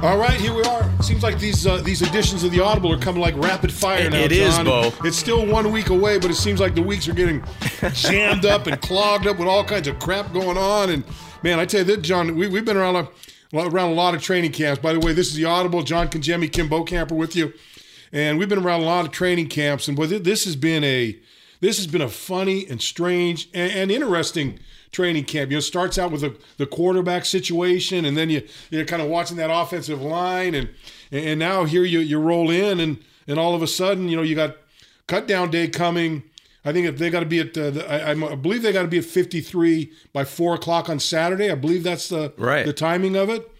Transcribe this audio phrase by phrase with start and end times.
[0.00, 0.88] All right, here we are.
[1.02, 4.12] Seems like these uh, these editions of the Audible are coming like rapid fire It-
[4.12, 4.18] now.
[4.20, 4.64] it is, John.
[4.64, 4.92] Bo.
[5.02, 7.42] It's still one week away, but it seems like the weeks are getting
[7.94, 10.90] jammed up and clogged up with all kinds of crap going on.
[10.90, 11.02] And
[11.42, 13.08] man, I tell you that, John, we, we've been around a
[13.52, 14.80] around a lot of training camps.
[14.80, 15.82] By the way, this is the Audible.
[15.82, 17.52] John Congemi, Kim Bokamper with you,
[18.12, 19.88] and we've been around a lot of training camps.
[19.88, 21.18] And boy, th- this has been a
[21.60, 24.60] this has been a funny and strange and, and interesting
[24.92, 25.50] training camp.
[25.50, 29.08] You know, starts out with the, the quarterback situation, and then you you're kind of
[29.08, 30.68] watching that offensive line, and
[31.10, 34.22] and now here you you roll in, and and all of a sudden, you know,
[34.22, 34.56] you got
[35.06, 36.22] cut down day coming.
[36.64, 38.82] I think if they got to be at, uh, the, I, I believe they got
[38.82, 41.50] to be at 53 by four o'clock on Saturday.
[41.50, 42.66] I believe that's the Right.
[42.66, 43.50] the timing of it.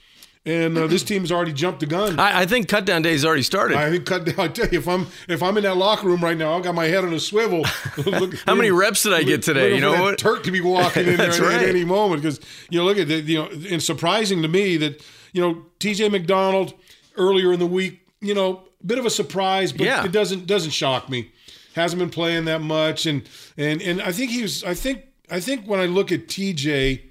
[0.48, 2.18] And uh, this team's already jumped the gun.
[2.18, 3.76] I, I think cut down day's already started.
[3.76, 4.40] I think cut down.
[4.40, 6.74] I tell you, if I'm if I'm in that locker room right now, I've got
[6.74, 7.66] my head on a swivel.
[8.06, 9.74] Look- How many reps did I get today?
[9.74, 10.18] You know what?
[10.18, 12.40] Turk to be walking in there at, at any moment because
[12.70, 16.08] you know look at the you know and surprising to me that you know T.J.
[16.08, 16.72] McDonald
[17.16, 20.04] earlier in the week you know bit of a surprise but Yeah.
[20.04, 21.30] it doesn't doesn't shock me
[21.74, 25.40] hasn't been playing that much and and and I think he was I think I
[25.40, 27.02] think when I look at T.J.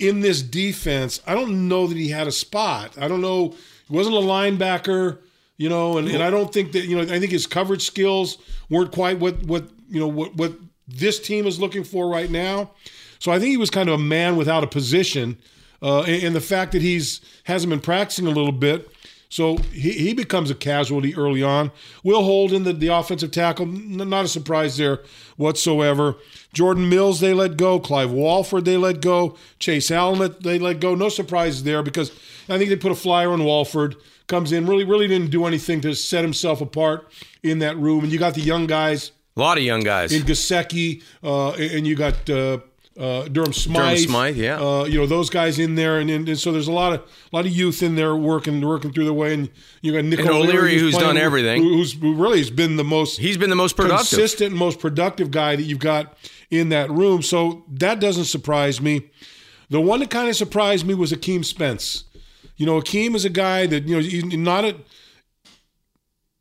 [0.00, 2.96] in this defense, I don't know that he had a spot.
[2.98, 3.54] I don't know.
[3.88, 5.18] He wasn't a linebacker,
[5.56, 8.38] you know, and, and I don't think that, you know, I think his coverage skills
[8.68, 10.54] weren't quite what, what, you know, what, what
[10.88, 12.70] this team is looking for right now.
[13.18, 15.38] So I think he was kind of a man without a position.
[15.82, 18.90] Uh, and, and the fact that he's hasn't been practicing a little bit,
[19.28, 21.70] so he, he becomes a casualty early on.
[22.02, 25.00] Will Holden, the, the offensive tackle, n- not a surprise there
[25.36, 26.16] whatsoever.
[26.52, 27.78] Jordan Mills, they let go.
[27.78, 29.36] Clive Walford, they let go.
[29.58, 30.94] Chase Allen, they let go.
[30.94, 32.10] No surprises there because
[32.48, 33.96] I think they put a flyer on Walford.
[34.26, 37.10] Comes in, really, really didn't do anything to set himself apart
[37.42, 38.04] in that room.
[38.04, 40.12] And you got the young guys A lot of young guys.
[40.12, 42.58] in Gesicki, uh, and you got uh,
[43.00, 43.98] uh, Durham Smythe.
[43.98, 44.60] Smythe, yeah.
[44.60, 47.00] Uh, you know those guys in there, and, and, and so there's a lot of
[47.00, 49.50] a lot of youth in there working working through the way, and
[49.82, 51.62] you got Nick And O'Leary, who's playing- done everything.
[51.62, 54.06] who- who's who really has been the most He's been the most productive.
[54.08, 56.16] consistent, most productive guy that you've got
[56.50, 57.22] in that room.
[57.22, 59.02] So that doesn't surprise me.
[59.70, 62.04] The one that kind of surprised me was Akeem Spence.
[62.56, 64.76] You know, Akeem is a guy that you know he's not a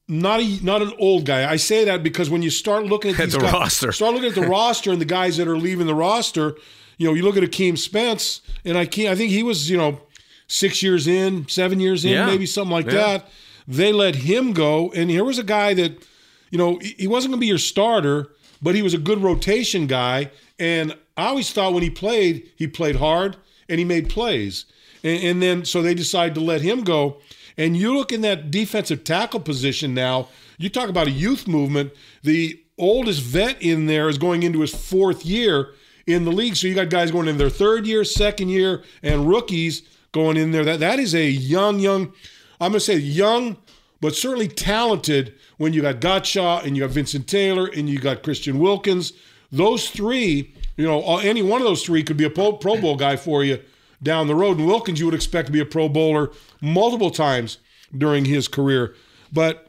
[0.09, 1.49] not a not an old guy.
[1.49, 3.91] I say that because when you start looking at, At the guys, roster.
[3.93, 6.55] start looking at the roster and the guys that are leaving the roster.
[6.97, 10.01] You know, you look at Akeem Spence, and Akeem, I think he was you know
[10.47, 12.25] six years in, seven years in, Yeah.
[12.25, 12.91] maybe something like Yeah.
[12.93, 13.29] that.
[13.67, 16.03] They let him go, and here was a guy that
[16.51, 18.27] you know he he wasn't going to be your starter,
[18.61, 20.31] but he was a good rotation guy.
[20.57, 23.37] And I always thought when he played, he played hard
[23.69, 24.65] and he made plays.
[25.03, 27.21] And, and then so they decided to let him go.
[27.59, 30.29] And you look in that defensive tackle position now.
[30.57, 31.91] You talk about a youth movement.
[32.23, 35.73] The oldest vet in there is going into his fourth year
[36.07, 36.55] in the league.
[36.55, 39.83] So you got guys going in their third year, second year, and rookies
[40.13, 40.63] going in there.
[40.63, 42.13] That that is a young, young.
[42.61, 43.57] I'm to say young,
[43.99, 45.35] but certainly talented.
[45.57, 49.11] When you got Godchaux and you got Vincent Taylor and you got Christian Wilkins,
[49.51, 52.95] those three, you know, uh, any one of those three could be a Pro Bowl
[52.95, 53.59] guy for you
[54.01, 54.57] down the road.
[54.57, 57.57] And Wilkins, you would expect to be a Pro Bowler multiple times
[57.97, 58.95] during his career,
[59.31, 59.65] but.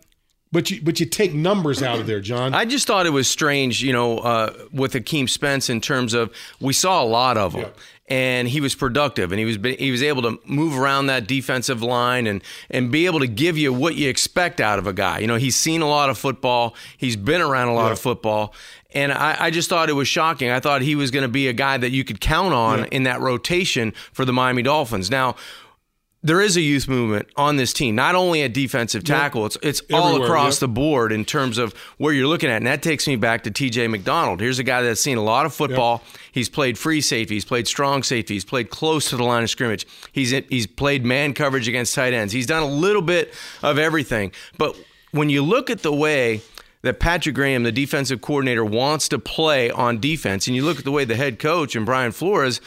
[0.53, 2.55] But you, but you take numbers out of there, John.
[2.55, 6.35] I just thought it was strange, you know, uh, with Akeem Spence in terms of
[6.61, 7.61] we saw a lot of him.
[7.67, 7.69] Yeah.
[8.09, 11.85] And he was productive, and he was he was able to move around that defensive
[11.85, 15.21] line and and be able to give you what you expect out of a guy.
[15.21, 17.93] You know, he's seen a lot of football, he's been around a lot Yeah.
[17.93, 18.53] of football,
[18.93, 20.51] and I, I just thought it was shocking.
[20.51, 22.87] I thought he was going to be a guy that you could count on Yeah.
[22.91, 25.11] in that rotation for the Miami Dolphins.
[25.11, 25.37] Now,
[26.23, 29.81] there is a youth movement on this team, not only at defensive tackle, it's it's
[29.91, 30.61] all across yep.
[30.61, 32.59] the board in terms of where you're looking at.
[32.59, 34.39] And that takes me back to TJ McDonald.
[34.39, 36.03] Here's a guy that's seen a lot of football.
[36.31, 39.51] He's played free safety, he's played strong safety, he's played close to the line of
[39.51, 39.87] scrimmage.
[40.13, 42.35] He's he's played man coverage against tight ends.
[42.35, 44.33] He's done a little bit of everything.
[44.59, 44.77] But
[45.13, 46.43] when you look at the way
[46.83, 50.85] that Patrick Graham, the defensive coordinator, wants to play on defense, and you look at
[50.85, 52.61] the way the head coach and Brian Flores,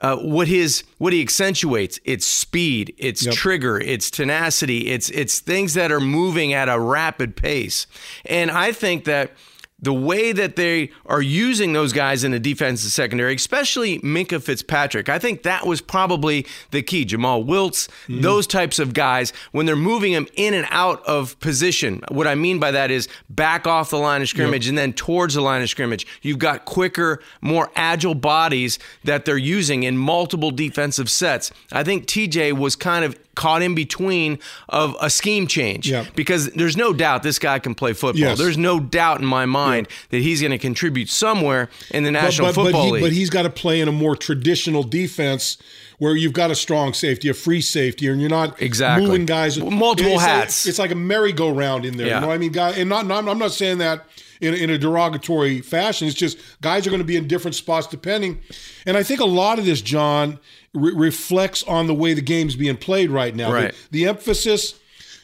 [0.00, 3.34] uh, what his what he accentuates, it's speed, it's Yep.
[3.34, 7.86] trigger, it's tenacity, it's it's things that are moving at a rapid pace,
[8.24, 9.32] and I think that.
[9.78, 15.08] The way that they are using those guys in the defensive secondary, especially Minkah Fitzpatrick,
[15.10, 17.04] I think that was probably the key.
[17.04, 18.22] Jomal Wiltz, mm-hmm.
[18.22, 22.02] those types of guys, when they're moving them in and out of position.
[22.08, 25.34] What I mean by that is back off the line of scrimmage and then towards
[25.34, 26.06] the line of scrimmage.
[26.22, 31.50] You've got quicker, more agile bodies that they're using in multiple defensive sets.
[31.70, 35.88] I think TJ was kind of caught in between of a scheme change.
[35.88, 36.06] Yeah.
[36.16, 38.20] Because there's no doubt this guy can play football.
[38.20, 38.38] Yes.
[38.38, 42.52] There's no doubt in my mind that he's going to contribute somewhere in the National
[42.52, 43.02] Football he, League.
[43.02, 45.58] But he's got to play in a more traditional defense
[45.98, 49.06] where you've got a strong safety, a free safety, and you're not Exactly.
[49.06, 50.66] moving guys Multiple it's like- hats.
[50.66, 52.06] it's like a merry-go-round in there.
[52.06, 52.16] Yeah.
[52.16, 52.52] You know what I mean?
[52.52, 54.04] Guy, and not, not, I'm not saying that
[54.40, 56.06] in, in a derogatory fashion.
[56.06, 58.40] It's just guys are going to be in different spots depending.
[58.84, 60.38] And I think a lot of this, John,
[60.76, 63.52] re- reflects on the way the game's being played right now.
[63.52, 63.74] Right.
[63.90, 64.78] The, the emphasis,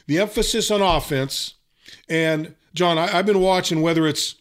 [0.07, 1.55] the emphasis on offense,
[2.09, 4.35] and John, I, I've been watching whether it's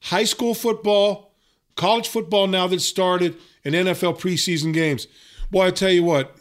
[0.00, 1.32] high school football,
[1.76, 5.06] college football now that started, and NFL preseason games.
[5.50, 6.36] Boy, I tell you what,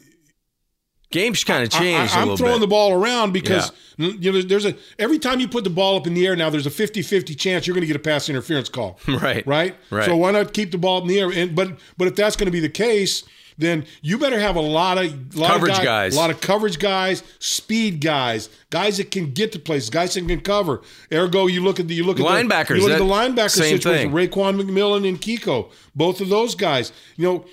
[1.12, 2.62] Games kind of I, changed a am throwing bit.
[2.62, 6.08] the ball around because you know there's a every time you put the ball up
[6.08, 8.70] in the air now there's a 50-50 chance you're going to get a pass interference
[8.70, 8.98] call.
[9.08, 9.46] Right.
[9.46, 9.76] Right?
[9.90, 10.06] Right.
[10.06, 11.30] So why not keep the ball in the air?
[11.32, 13.24] And but but if that's going to be the case,
[13.62, 16.14] then you better have a lot of lot Coverage of guys.
[16.16, 20.28] a lot of coverage guys, speed guys, guys that can get to places, guys that
[20.28, 20.82] can cover.
[21.14, 23.50] Ergo, you look at the you look at Linebackers, The, you look at the linebacker
[23.52, 24.12] same situation.
[24.12, 24.30] thing.
[24.30, 26.92] Raekwon McMillan and Kiko, both of those guys.
[27.16, 27.46] You know,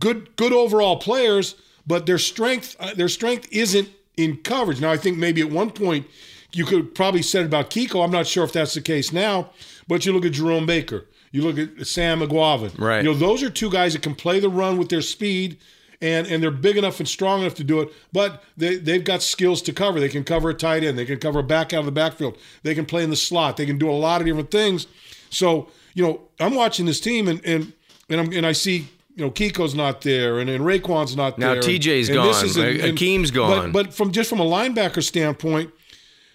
[0.00, 1.54] good good overall players,
[1.86, 4.80] but their strength uh, their strength isn't in coverage.
[4.80, 6.06] Now, I think maybe at one point
[6.52, 8.04] you could probably said about Kiko.
[8.04, 9.50] I'm not sure if that's the case now,
[9.88, 12.78] but you look at Jerome Baker, you look at Sam Eguavoen.
[12.78, 13.04] Right.
[13.04, 15.58] You know, those are two guys that can play the run with their speed.
[16.00, 19.22] And, and they're big enough and strong enough to do it, but they, they've got
[19.22, 20.00] skills to cover.
[20.00, 20.98] They can cover a tight end.
[20.98, 22.36] They can cover a back out of the backfield.
[22.62, 23.56] They can play in the slot.
[23.56, 24.86] They can do a lot of different things.
[25.30, 27.72] So, you know, I'm watching this team and and
[28.10, 31.54] and, I'm, and I see you know Kiko's not there and, and Raekwon's not Now
[31.54, 31.62] there.
[31.62, 32.44] TJ's and, and gone.
[32.44, 33.72] is- and- and- Akeem's gone.
[33.72, 35.70] But, but from just from a linebacker standpoint,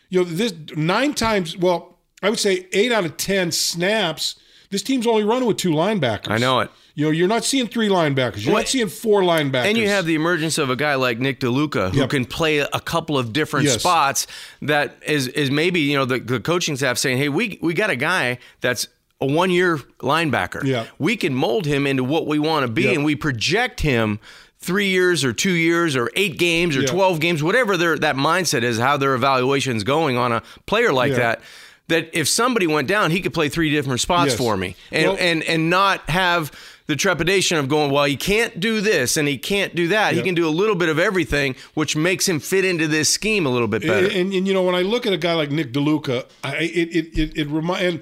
[0.10, 1.56] you know, this nine times.
[1.56, 4.40] Well, I would say eight out of ten snaps.
[4.72, 6.30] This team's only running with two linebackers.
[6.30, 6.70] I know it.
[6.94, 8.44] You know, you're not seeing three linebackers.
[8.46, 9.66] You're Well, not seeing four linebackers.
[9.66, 12.10] And you have the emergence of a guy like Nick DeLuca who Yep.
[12.10, 13.80] can play a couple of different Yes.
[13.80, 14.28] spots.
[14.62, 17.90] That is is maybe you know the, the coaching staff saying, "Hey, we we got
[17.90, 18.88] a guy that's
[19.22, 20.64] a one year linebacker.
[20.64, 20.86] Yeah.
[21.00, 22.96] We can mold him into what we want to be, Yep.
[22.96, 24.20] and we project him."
[24.62, 26.88] Three years or two years or eight games or Yeah.
[26.88, 31.12] 12 games, whatever their, that mindset is, how their evaluation's going on a player like
[31.14, 31.18] Yeah.
[31.20, 31.42] that,
[31.90, 34.38] that if somebody went down, he could play three different spots Yes.
[34.38, 34.76] for me.
[34.92, 36.52] And, Well- and and not have
[36.88, 40.16] the trepidation of going, well, he can't do this and he can't do that.
[40.16, 43.46] He can do a little bit of everything, which makes him fit into this scheme
[43.46, 44.08] a little bit better.
[44.08, 46.56] And, and, and, you know, when I look at a guy like Nick DeLuca, I,
[46.58, 48.02] it it it, it remind and,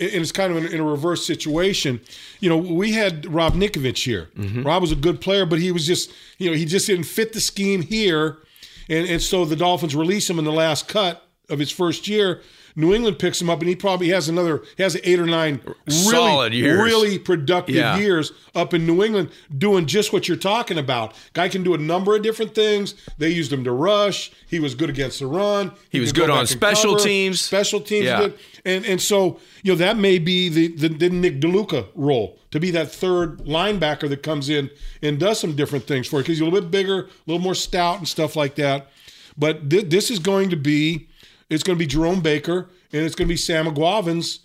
[0.00, 2.00] and it's kind of in, in a reverse situation.
[2.40, 4.30] You know, we had Rob Ninkovich here.
[4.36, 4.64] Mm-hmm.
[4.64, 7.34] Rob was a good player, but he was just you know he just didn't fit
[7.34, 8.38] the scheme here,
[8.88, 12.42] and and so the Dolphins release him in the last cut of his first year.
[12.76, 15.60] New England picks him up, and he probably has another he has eight or nine
[15.86, 16.80] really Solid years.
[16.82, 17.96] really productive Yeah.
[17.98, 21.14] years up in New England doing just what you're talking about.
[21.34, 22.94] Guy can do a number of different things.
[23.18, 24.32] They used him to rush.
[24.48, 25.70] He was good against the run.
[25.90, 27.40] He was could go good on and special teams.
[27.40, 28.18] Special teams, Yeah.
[28.18, 28.34] good.
[28.64, 32.58] And and so you know that may be the the, the Nick DeLuca role to
[32.58, 34.70] be that third linebacker that comes in
[35.02, 37.42] and does some different things for you because he's a little bit bigger, a little
[37.42, 38.90] more stout and stuff like that.
[39.36, 41.08] But thi- this is going to be
[41.54, 44.40] it's going to be Jerome Baker and it's going to be Sam Eguavoen's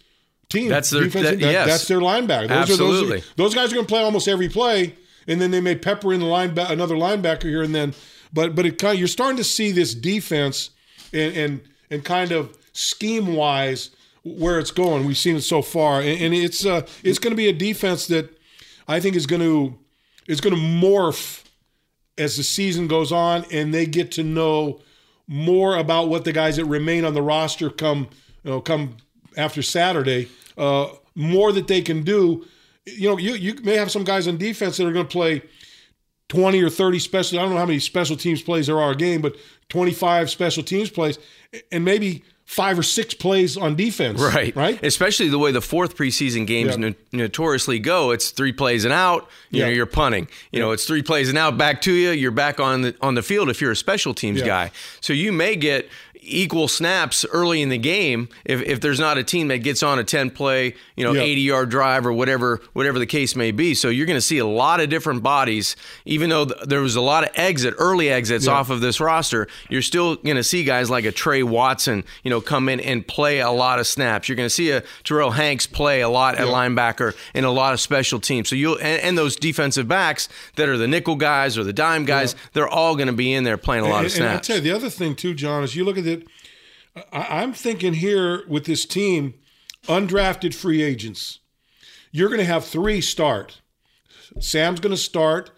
[0.49, 0.69] team.
[0.69, 1.67] That's their- that- yes.
[1.67, 2.47] that's their linebacker.
[2.47, 3.19] Those Are, Absolutely.
[3.19, 4.95] those, those guys are going to play almost every play,
[5.27, 7.93] and then they may pepper in the linebacker, another linebacker here and then.
[8.33, 10.69] But but it kind of, you're starting to see this defense
[11.13, 13.89] and and and kind of scheme wise
[14.23, 15.05] where it's going.
[15.05, 18.07] We've seen it so far, and, and it's uh it's going to be a defense
[18.07, 18.29] that
[18.87, 19.77] I think is going to
[20.27, 21.43] is going to morph
[22.17, 24.81] as the season goes on, and they get to know
[25.29, 28.09] more about what the guys that remain on the roster come
[28.43, 28.97] you know come
[29.37, 30.27] after Saturday.
[30.57, 32.45] Uh, more that they can do.
[32.85, 35.41] You know, you you may have some guys on defense that are going to play.
[36.29, 38.95] 20 or 30 special I don't know how many special teams plays there are a
[38.95, 39.35] game, but
[39.69, 41.17] 25 special teams plays
[41.71, 44.19] and maybe five or six plays on defense.
[44.19, 44.83] Right, Right?
[44.83, 46.89] Especially the way the fourth preseason games Yeah.
[46.89, 48.09] no- notoriously go.
[48.09, 49.29] It's three plays and out.
[49.51, 50.27] You know, you're punting.
[50.51, 51.59] You know, it's three plays and out.
[51.59, 52.09] Back to you.
[52.09, 54.47] You're back on the on the field if you're a special teams Yeah.
[54.47, 54.71] guy.
[54.99, 55.89] So you may get
[56.29, 59.99] equal snaps early in the game if, if there's not a team that gets on
[59.99, 61.21] a 10 play you know Yeah.
[61.21, 64.37] 80 yard drive or whatever whatever the case may be so you're going to see
[64.37, 68.09] a lot of different bodies even though th- there was a lot of exit early
[68.09, 68.53] exits Yeah.
[68.53, 72.29] off of this roster you're still going to see guys like a Trey Watson you
[72.29, 75.31] know come in and play a lot of snaps you're going to see a Terrell
[75.31, 79.01] Hanks play a lot at linebacker and a lot of special teams so you'll and,
[79.01, 82.95] and those defensive backs that are the nickel guys or the dime guys they're all
[82.95, 84.61] going to be in there playing a lot and, of and I snaps tell you,
[84.61, 86.18] the other thing too, John, is you look at it.
[87.11, 89.33] I, I'm thinking here with this team,
[89.85, 91.39] undrafted free agents.
[92.11, 93.61] You're going to have three start.
[94.39, 95.51] Sam's going to start.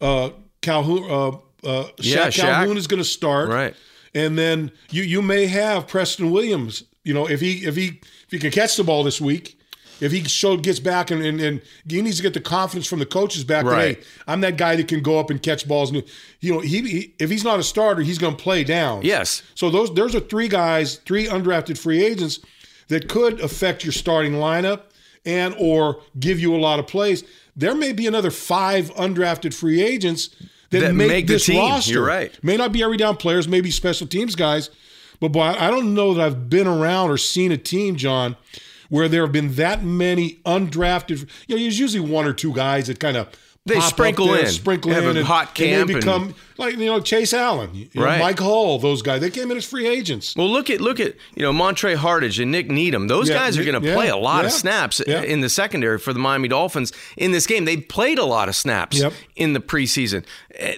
[0.00, 0.30] Uh,
[0.60, 1.28] Calhoun, uh,
[1.66, 2.40] uh, Yeah, Shaq Shaq.
[2.40, 3.74] Calhoun is going to start, Right.
[4.14, 6.84] And then you you may have Preston Williams.
[7.04, 9.58] You know, if he if he if he can catch the ball this week,
[10.00, 12.98] if he show gets back and and, and he needs to get the confidence from
[12.98, 13.64] the coaches back.
[13.64, 13.96] that, Right.
[13.98, 15.90] hey, I'm that guy that can go up and catch balls.
[15.90, 16.02] And
[16.40, 19.02] you know, he, he if he's not a starter, he's going to play down.
[19.02, 19.42] Yes.
[19.54, 22.40] So those those are three guys, three undrafted free agents
[22.88, 24.82] that could affect your starting lineup
[25.24, 27.24] and or give you a lot of plays.
[27.56, 30.28] There may be another five undrafted free agents
[30.70, 31.58] that, That make, make the this team.
[31.58, 31.92] roster.
[31.94, 32.38] You're right.
[32.44, 34.68] May not be every down players, maybe special teams guys,
[35.20, 38.36] but boy, I don't know that I've been around or seen a team, John,
[38.88, 41.28] where there have been that many undrafted.
[41.46, 43.28] You know, there's usually one or two guys that kind of
[43.64, 46.34] They sprinkle there, in, sprinkle have in, a and, hot and camp they and- become
[46.58, 48.18] like you know Chase Allen, you know, Right.
[48.18, 49.20] Mike Hall, those guys.
[49.20, 50.34] They came in as free agents.
[50.36, 53.08] Well, look at look at you know Montre Hartage and Nik Needham.
[53.08, 55.20] Those Yeah, guys are going to yeah, play a lot of snaps yeah.
[55.22, 57.66] in the secondary for the Miami Dolphins in this game.
[57.66, 59.12] They played a lot of snaps Yep.
[59.34, 60.24] in the preseason.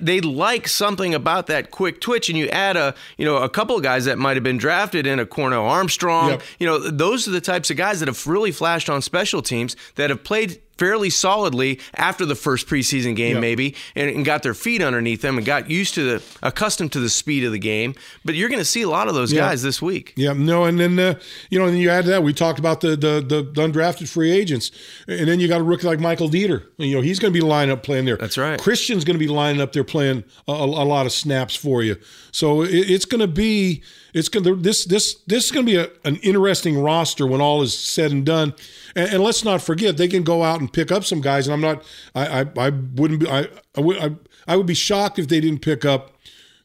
[0.00, 3.76] They like something about that quick twitch, and you add a you know a couple
[3.76, 6.30] of guys that might have been drafted in a Cornell Armstrong.
[6.30, 6.42] Yep.
[6.58, 9.76] You know those are the types of guys that have really flashed on special teams
[9.97, 13.40] that have played fairly solidly after the first preseason game, Yep.
[13.40, 17.00] maybe, and, and got their feet underneath them and got used to the accustomed to
[17.00, 17.97] the speed of the game.
[18.25, 19.40] But you're going to see a lot of those Yeah.
[19.40, 20.12] guys this week.
[20.16, 21.14] Yeah, no, and then uh,
[21.50, 22.23] you know, and you add to that.
[22.23, 24.70] We talked about the, the the undrafted free agents,
[25.08, 26.62] and then you got a rookie like Michael Deiter.
[26.76, 28.16] You know, he's going to be lining up playing there.
[28.16, 28.61] That's right.
[28.61, 31.82] Christian's going to be lining up there playing a, a, a lot of snaps for
[31.82, 31.96] you.
[32.32, 33.82] So it, it's going to be
[34.14, 37.40] it's going to this this this is going to be a, an interesting roster when
[37.40, 38.54] all is said and done.
[38.94, 41.46] And, and let's not forget they can go out and pick up some guys.
[41.46, 41.84] And I'm not
[42.14, 44.10] I I, I wouldn't be I I would I,
[44.46, 46.12] I would be shocked if they didn't pick up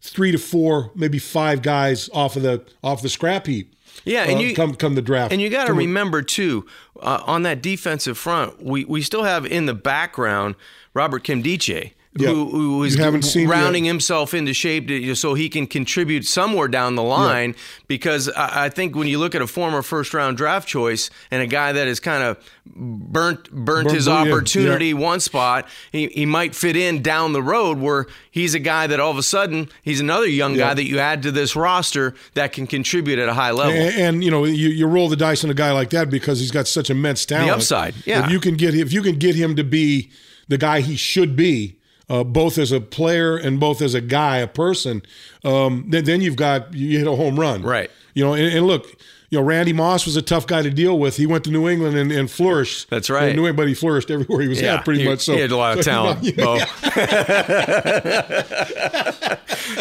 [0.01, 3.73] three to four, maybe five guys off of the off the scrap heap.
[4.05, 5.31] Yeah, and uh, you come come the draft.
[5.31, 6.65] And you got to remember too,
[6.99, 10.55] uh, on that defensive front, we we still have in the background
[10.93, 11.93] Robert Nkemdiche.
[12.15, 12.29] Yeah.
[12.29, 17.01] Who, who is rounding himself into shape to, so he can contribute somewhere down the
[17.01, 17.55] line?
[17.87, 21.41] Because I, I think when you look at a former first round draft choice and
[21.41, 26.07] a guy that has kind of burnt burnt Burnt- his yeah, opportunity one spot, he,
[26.07, 29.23] he might fit in down the road where he's a guy that all of a
[29.23, 33.27] sudden he's another young guy that you add to this roster that can contribute at
[33.27, 33.73] a high level.
[33.73, 36.39] and, and, you know you, you roll the dice on a guy like that because
[36.39, 37.49] he's got such immense talent.
[37.49, 38.25] upside, yeah.
[38.25, 40.11] If you can get if you can get him to be
[40.47, 41.79] the guy he should be,
[42.09, 45.03] uh, both as a player and both as a guy, a person,
[45.43, 47.89] um, then then you've got you hit a home run, Right.
[48.13, 48.87] You know, and, and look.
[49.29, 51.17] You know, Randy Moss was a tough guy to deal with.
[51.17, 52.87] He went to New England and, and flourished.
[52.91, 53.35] That's right.
[53.35, 55.21] New England, but he flourished everywhere he was at, pretty he, much.
[55.21, 56.59] So he had a lot of so, talent, you know, Bo.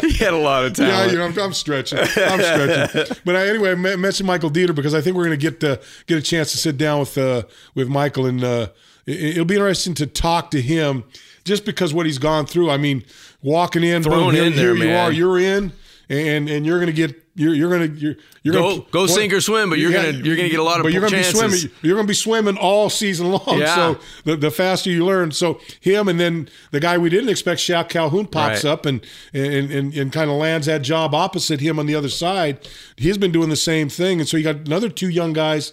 [0.00, 1.12] he had a lot of Yeah, talent.
[1.12, 1.98] you know, I'm, I'm stretching.
[1.98, 3.14] I'm stretching.
[3.26, 5.76] But I, anyway, I mentioned Michael Deiter because I think we're going to get uh,
[6.06, 7.42] get a chance to sit down with uh,
[7.74, 8.68] with Michael, and uh,
[9.06, 11.04] it, will be interesting to talk to him
[11.44, 12.70] just because what he's gone through.
[12.70, 13.04] I mean,
[13.42, 15.72] walking in, Thrown boom, here, in there, here you are, you're in,
[16.08, 17.18] and and you're going to get.
[17.34, 20.36] You're, you're gonna you're, you're Go- gonna go sink or swim, but you're gonna- you're
[20.36, 21.32] gonna get a lot of but you're gonna chances.
[21.32, 23.74] be swimming you're gonna be swimming all season long Yeah.
[23.74, 27.62] so the, the faster you learn so him and then the guy we didn't expect
[27.62, 28.70] Shaq Calhoun pops Right.
[28.70, 29.00] up and
[29.32, 32.68] and and, and kind of lands that job opposite him on the other side.
[32.98, 35.72] He's been doing the same thing, and so you got another two young guys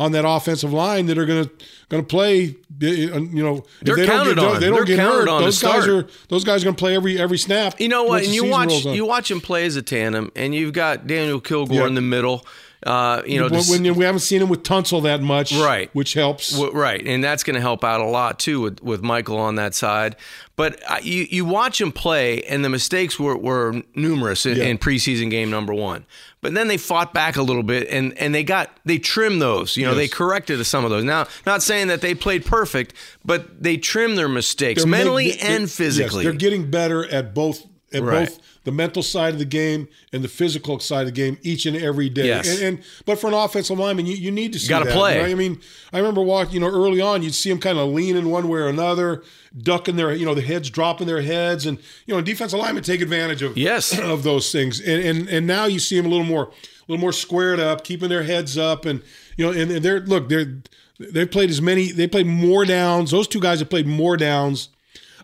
[0.00, 1.50] on that offensive line that are going to
[1.90, 2.56] going to play.
[2.82, 4.60] Uh, you know, They're they don't counted get, on.
[4.60, 5.40] They don't They're get counted hurt.
[5.40, 5.88] those guys start.
[5.88, 7.78] are those guys are going to play every every snap.
[7.80, 8.24] You know what?
[8.24, 11.76] And you watch you watch him play as a tandem, and you've got Daniel Kilgore
[11.80, 11.86] Yeah.
[11.86, 12.46] in the middle.
[12.86, 15.90] Uh, you know, when, when we haven't seen him with Tunsil that much, Right.
[15.92, 16.52] Which helps.
[16.52, 19.56] W- Right, and that's going to help out a lot too with, with Michael on
[19.56, 20.16] that side.
[20.56, 24.64] But uh, you you watch him play, and the mistakes were, were numerous in, Yeah.
[24.64, 26.06] in preseason game number one.
[26.42, 29.76] But then they fought back a little bit, and, and they got they trimmed those.
[29.76, 31.04] You know, they corrected some of those.
[31.04, 32.94] Now, not saying that they played perfect,
[33.24, 36.24] but they trimmed their mistakes They're mentally they're- and physically.
[36.24, 38.28] Yes, they're getting better at both at Right.
[38.28, 41.64] both the mental side of the game and the physical side of the game each
[41.66, 42.26] and every day.
[42.26, 42.48] Yes.
[42.60, 45.20] And, and but for an offensive lineman, you, you need to see Gotta that, play.
[45.20, 45.30] right?
[45.30, 45.60] I mean,
[45.92, 46.54] I remember walking.
[46.54, 49.22] You know, early on, you'd see them kind of leaning one way or another,
[49.60, 53.00] ducking their, you know, the heads dropping their heads, and you know, defensive linemen take
[53.00, 53.98] advantage of Yes.
[54.02, 54.78] of those things.
[54.80, 56.52] And and and now you see them a little more a
[56.92, 59.02] little more squared up, keeping their heads up, and
[59.36, 60.58] you know, and, and they're look they're
[60.98, 63.10] they played as many they played more downs.
[63.10, 64.68] Those two guys have played more downs,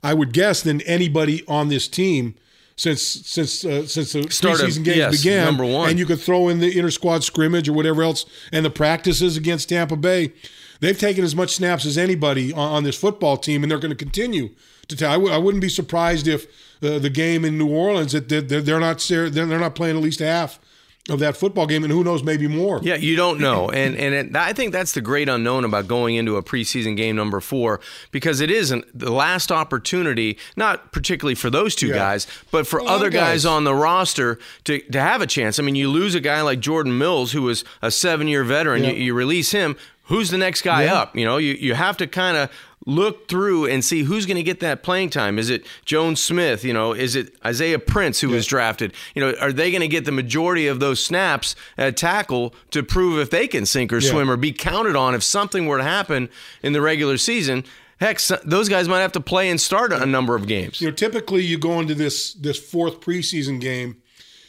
[0.03, 2.35] I would guess, than anybody on this team
[2.77, 5.45] since since uh, since the Start of- preseason games yes, began.
[5.45, 5.89] number one.
[5.91, 9.37] and you could throw in the inter squad scrimmage or whatever else, and the practices
[9.37, 10.33] against Tampa Bay.
[10.81, 13.91] They've taken as much snaps as anybody on, on this football team, and they're going
[13.91, 14.51] to continue
[14.89, 15.11] to tell.
[15.11, 16.45] I w- I wouldn't be surprised if
[16.83, 20.03] uh, the game in New Orleans that they're, they're not they're they're not playing at
[20.03, 20.59] least half
[21.09, 22.81] of that football game, and who knows, maybe more.
[22.83, 26.17] Yeah, you don't know, and and it, I think that's the great unknown about going
[26.17, 31.49] into a preseason game number four because it isn't the last opportunity, not particularly for
[31.51, 31.95] those two Yeah.
[31.95, 33.43] guys, but for Well, other guys.
[33.43, 33.47] guys.
[33.47, 35.59] on the roster to to have a chance.
[35.59, 38.83] I mean, you lose a guy like Jordan Mills, who was a seven year veteran,
[38.83, 38.91] Yeah.
[38.91, 39.77] you, you release him.
[40.05, 40.95] Who's the next guy Yeah.
[41.01, 41.17] up?
[41.17, 42.49] You know, you, you have to kind of
[42.87, 45.39] look through and see who's going to get that playing time.
[45.39, 46.65] Is it Jones Smith?
[46.65, 48.93] You know, is it Isaiah Prince who was drafted?
[49.15, 52.83] You know, are they going to get the majority of those snaps at tackle to
[52.85, 54.11] prove if they can sink or Yeah.
[54.11, 56.29] swim or be counted on if something were to happen
[56.63, 57.65] in the regular season?
[57.99, 60.81] Heck, those guys might have to play and start a number of games.
[60.81, 63.97] You know, typically you go into this this fourth preseason game,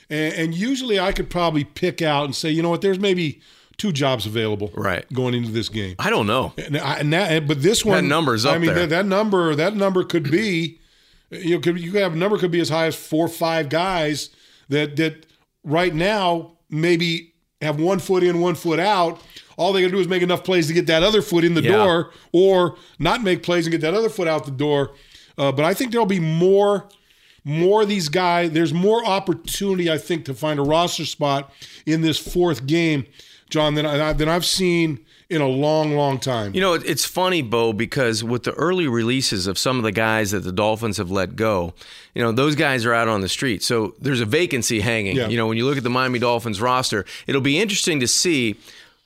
[0.10, 3.39] and, and usually I could probably pick out and say, you know what, there's maybe
[3.77, 5.05] two jobs available Right.
[5.13, 5.96] going into this game.
[6.00, 6.53] I don't know.
[6.57, 8.88] And, I, and that, but this one, number's I mean, there.
[8.88, 10.79] That, that number, that number could be,
[11.29, 13.29] you know, could, you could have a number could be as high as four or
[13.29, 14.29] five guys
[14.69, 15.25] that that
[15.63, 19.22] right now maybe have one foot in, one foot out.
[19.57, 21.53] All they got to do is make enough plays to get that other foot in
[21.55, 21.72] the Yeah.
[21.72, 24.91] door, or not make plays and get that other foot out the door.
[25.38, 26.88] Uh, but I think there'll be more
[27.43, 28.51] more of these guys.
[28.51, 31.53] There's more opportunity, I think, to find a roster spot
[31.86, 33.05] in this fourth game,
[33.50, 35.00] John, than I than I've seen
[35.30, 36.54] in a long, long time.
[36.56, 40.32] You know, it's funny, Bo, because with the early releases of some of the guys
[40.32, 41.74] that the Dolphins have let go,
[42.16, 43.62] you know, those guys are out on the street.
[43.62, 45.18] So there's a vacancy hanging.
[45.18, 45.27] Yeah.
[45.27, 48.56] You know, when you look at the Miami Dolphins roster, it'll be interesting to see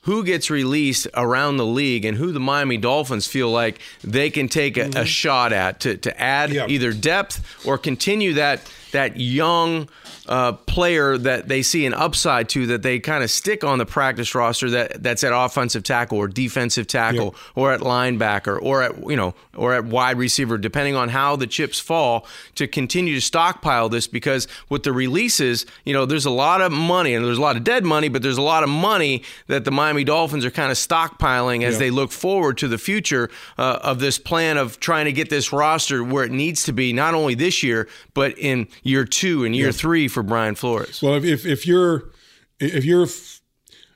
[0.01, 4.47] who gets released around the league and who the Miami Dolphins feel like they can
[4.47, 6.55] take a, a shot at to, to add Mm-hmm.
[6.69, 6.75] Yeah.
[6.75, 9.89] either depth or continue that that young
[10.27, 13.85] uh, player that they see an upside to that they kind of stick on the
[13.85, 19.09] practice roster that that's at offensive tackle or defensive tackle or at linebacker or at
[19.09, 23.21] you know or at wide receiver depending on how the chips fall to continue to
[23.21, 27.37] stockpile this because with the releases you know there's a lot of money and there's
[27.37, 30.45] a lot of dead money but there's a lot of money that the Miami Dolphins
[30.45, 31.79] are kind of stockpiling as Yeah.
[31.79, 35.51] they look forward to the future uh, of this plan of trying to get this
[35.51, 39.55] roster where it needs to be not only this year but in year 2 and
[39.55, 41.01] year 3 for Brian Flores.
[41.01, 42.11] Well, if, if, if you're
[42.59, 43.07] if you're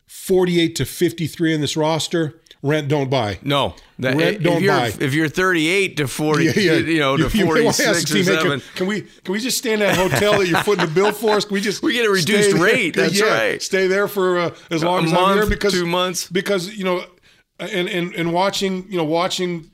[0.08, 3.40] 48 to 53 in this roster, rent don't buy.
[3.44, 4.88] No, that, Rent don't you're buy.
[5.00, 6.52] if you're 38 to 40, you
[7.00, 8.60] know, to You- you wanna 46 the or 7.
[8.60, 11.12] Can, can we can we just stay in that hotel that you're footing the bill
[11.12, 11.46] for us?
[11.46, 13.62] Can we just We get a reduced rate, that's Yeah, right.
[13.62, 16.28] Stay there for uh, as long A as I'm here because two months.
[16.30, 17.06] because you know,
[17.60, 19.70] and and and watching you know watching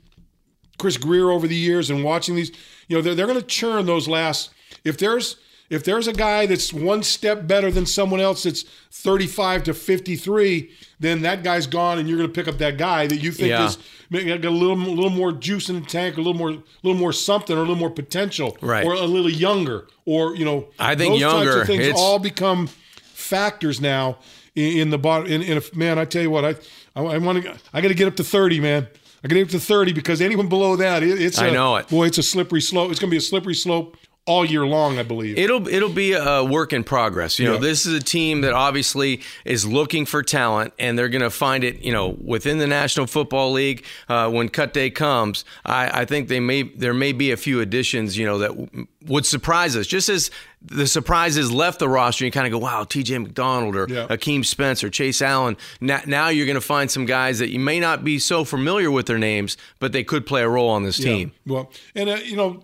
[0.78, 2.50] Chris Grier over the years and watching these,
[2.88, 4.50] you know, they're, they're going to churn those last.
[4.84, 5.36] If there's
[5.70, 10.70] if there's a guy that's one step better than someone else that's 35 to 53,
[11.00, 13.48] then that guy's gone, and you're going to pick up that guy that you think
[13.48, 13.66] Yeah.
[13.68, 13.78] is
[14.10, 16.58] maybe got a little a little more juice in the tank, a little more a
[16.82, 18.84] little more something, or a little more potential, Right.
[18.84, 22.18] Or a little younger, or you know, I think those younger, Types of things all
[22.18, 24.18] become factors now
[24.54, 25.26] in, in the bottom.
[25.28, 26.54] In, in a, man, I tell you what, I
[26.94, 28.86] I, I want to I got to get up to 30, man.
[29.24, 31.52] I got to get up to 30 because anyone below that, it, it's I a-
[31.52, 31.88] know it.
[31.88, 32.90] Boy, it's a slippery slope.
[32.90, 35.36] It's going to be a slippery slope all year long, I believe.
[35.36, 37.38] It'll it'll be a work in progress.
[37.40, 37.58] You know, Yeah.
[37.60, 41.64] this is a team that obviously is looking for talent, and they're going to find
[41.64, 41.80] it.
[41.82, 45.44] You know, within the National Football League uh, when cut day comes.
[45.66, 48.16] I, I think they may there may be a few additions.
[48.16, 49.86] You know, that w- would surprise us.
[49.88, 50.30] Just as
[50.64, 53.18] the surprises left the roster, you kind of go, "Wow, T.J.
[53.18, 54.06] McDonald or Yeah.
[54.06, 57.58] Akeem Spence or Chase Allen." Now, now you're going to find some guys that you
[57.58, 60.84] may not be so familiar with their names, but they could play a role on
[60.84, 61.32] this team.
[61.44, 61.52] Yeah.
[61.54, 62.62] Well, and uh, you know,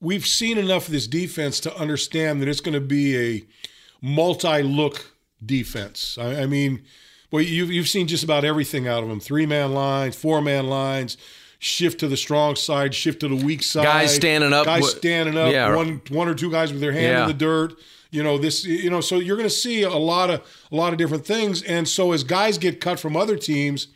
[0.00, 3.44] we've seen enough of this defense to understand that it's going to be a
[4.00, 5.12] multi-look
[5.44, 6.16] defense.
[6.20, 6.82] I, I mean,
[7.30, 11.16] well, you've you've seen just about everything out of them: three-man lines, four-man lines.
[11.60, 13.82] Shift to the strong side, shift to the weak side.
[13.82, 14.64] Guys standing up.
[14.64, 15.52] Guys standing up.
[15.52, 15.74] Yeah.
[15.74, 17.22] One one or two guys with their hand Yeah.
[17.22, 17.74] in the dirt.
[18.12, 18.64] You know this.
[18.64, 21.62] You know, so you're going to see a lot of a lot of different things.
[21.64, 23.88] And so as guys get cut from other teams,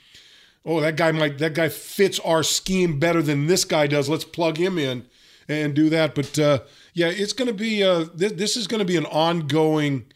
[0.67, 4.09] oh, that guy might that guy fits our scheme better than this guy does.
[4.09, 5.07] Let's plug him in
[5.49, 6.15] and do that.
[6.15, 6.59] But uh,
[6.95, 10.07] yeah, it's going to be uh, this, this is going to be an ongoing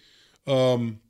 [0.46, 1.00] um,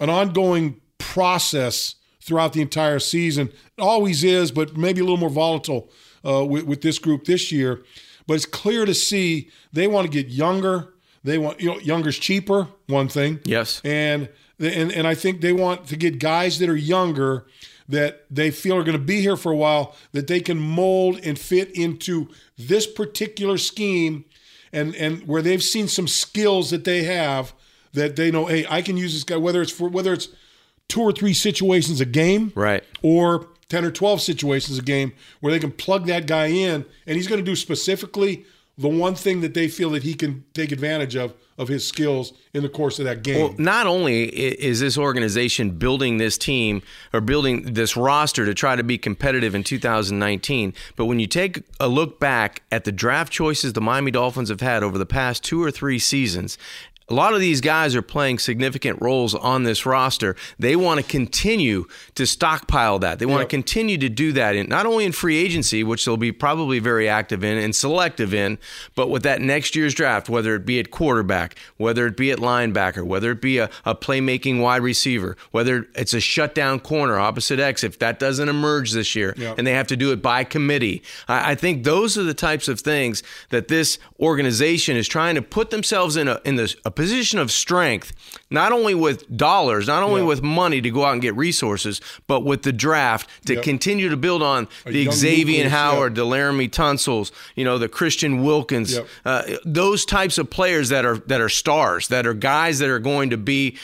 [0.00, 3.48] an ongoing process throughout the entire season.
[3.48, 5.90] It always is, but maybe a little more volatile
[6.24, 7.82] uh, with, with this group this year.
[8.26, 10.92] But it's clear to see they want to get younger.
[11.24, 12.68] They want you know younger's cheaper.
[12.86, 13.80] One thing, Yes.
[13.84, 14.28] and
[14.60, 17.46] and and I think they want to get guys that are younger
[17.88, 21.18] that they feel are going to be here for a while that they can mold
[21.24, 24.24] and fit into this particular scheme
[24.72, 27.54] and and where they've seen some skills that they have
[27.94, 30.28] that they know hey I can use this guy whether it's for whether it's
[30.88, 32.84] two or three situations a game Right.
[33.02, 37.16] or 10 or 12 situations a game where they can plug that guy in and
[37.16, 38.44] he's going to do specifically
[38.78, 42.32] the one thing that they feel that he can take advantage of of his skills
[42.54, 43.40] in the course of that game.
[43.40, 48.76] Well, not only is this organization building this team or building this roster to try
[48.76, 53.32] to be competitive in 2019, but when you take a look back at the draft
[53.32, 56.56] choices the Miami Dolphins have had over the past two or three seasons,
[57.10, 60.36] a lot of these guys are playing significant roles on this roster.
[60.58, 63.18] They want to continue to stockpile that.
[63.18, 63.48] They want yep.
[63.48, 66.78] to continue to do that in not only in free agency, which they'll be probably
[66.78, 68.58] very active in and selective in,
[68.94, 72.38] but with that next year's draft, whether it be at quarterback, whether it be at
[72.38, 77.58] linebacker, whether it be a, a playmaking wide receiver, whether it's a shutdown corner opposite
[77.58, 79.56] X, if that doesn't emerge this year, yep.
[79.56, 81.02] and they have to do it by committee.
[81.26, 85.42] I, I think those are the types of things that this organization is trying to
[85.42, 88.12] put themselves in a in this a position of strength,
[88.50, 90.26] not only with dollars, not only yeah.
[90.26, 93.62] with money to go out and get resources, but with the draft to yep.
[93.62, 98.42] continue to build on a the Xavier Howard, the Laremy Tunsil's, you know, the Christian
[98.42, 99.06] Wilkins, yep.
[99.24, 102.98] uh, those types of players that are that are stars, that are guys that are
[102.98, 103.76] going to be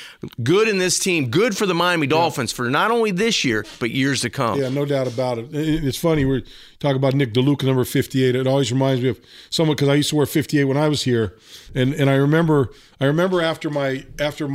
[0.42, 3.90] good in this team, good for the Miami Dolphins for not only this year but
[3.90, 4.58] years to come.
[4.58, 5.48] Yeah, no doubt about it.
[5.52, 6.42] It's funny we're
[6.78, 8.34] talking about Nick DeLuca, number fifty-eight.
[8.34, 11.02] It always reminds me of someone because I used to wear fifty-eight when I was
[11.02, 11.36] here,
[11.74, 14.53] and and I remember I remember after my after my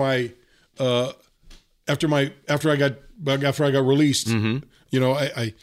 [0.79, 1.11] uh,
[1.87, 2.93] after my after I got
[3.43, 4.65] after I got released, mm-hmm.
[4.89, 5.53] you know, I, I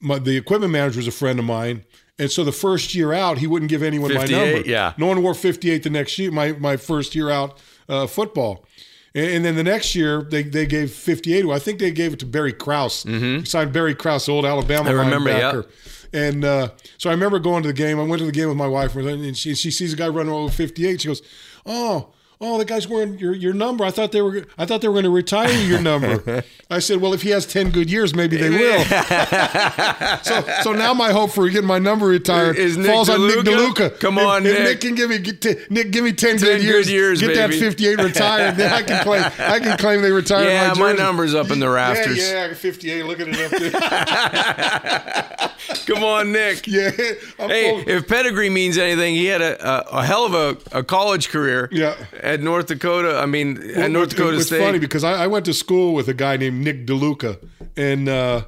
[0.00, 1.84] my, the equipment manager was a friend of mine.
[2.18, 4.60] And so the first year out, he wouldn't give anyone my number.
[4.62, 4.92] Yeah.
[4.96, 8.66] No one wore 58 the next year, my, my first year out uh, football.
[9.14, 11.46] And, and, then the next year, they, they gave 58.
[11.46, 13.04] Well, I think they gave it to Barry Krauss.
[13.04, 13.44] Mm-hmm.
[13.44, 15.66] Signed Barry Krauss, old Alabama I remember, linebacker.
[16.12, 16.20] Yeah.
[16.20, 18.00] And uh, so I remember going to the game.
[18.00, 20.32] I went to the game with my wife, and she, she sees a guy running
[20.32, 21.00] over 58.
[21.00, 21.22] She goes,
[21.66, 23.84] Oh, oh, the guy's wearing your, your number.
[23.84, 26.44] I thought they were I thought they were going to retire your number.
[26.70, 28.84] I said, well, if he has ten good years, maybe they will.
[30.22, 33.38] so so now my hope for getting my number retired Is Nick falls DeLuca?
[33.38, 34.00] on Nick DeLuca.
[34.00, 34.60] Come on, if, Nick.
[34.60, 37.28] If Nick can give me get Nick give me ten, 10 good years, years get
[37.28, 37.38] baby.
[37.38, 38.56] that fifty eight retired.
[38.56, 41.58] then I can claim I can claim they retired yeah, my, my number's up in
[41.58, 42.18] the rafters.
[42.18, 43.04] Yeah, yeah, fifty eight.
[43.04, 45.48] Look at it up there.
[45.86, 46.66] Come on, Nick.
[46.66, 46.90] Yeah.
[47.38, 50.82] I'm hey, if pedigree means anything, he had a, a, a hell of a, a
[50.82, 51.68] college career.
[51.72, 51.96] Yeah.
[52.28, 53.18] At North Dakota.
[53.18, 54.56] I mean, well, at North Dakota it's State.
[54.56, 57.38] It's funny because I, I, went to school with a guy named Nick DeLuca,
[57.74, 58.44] and uh,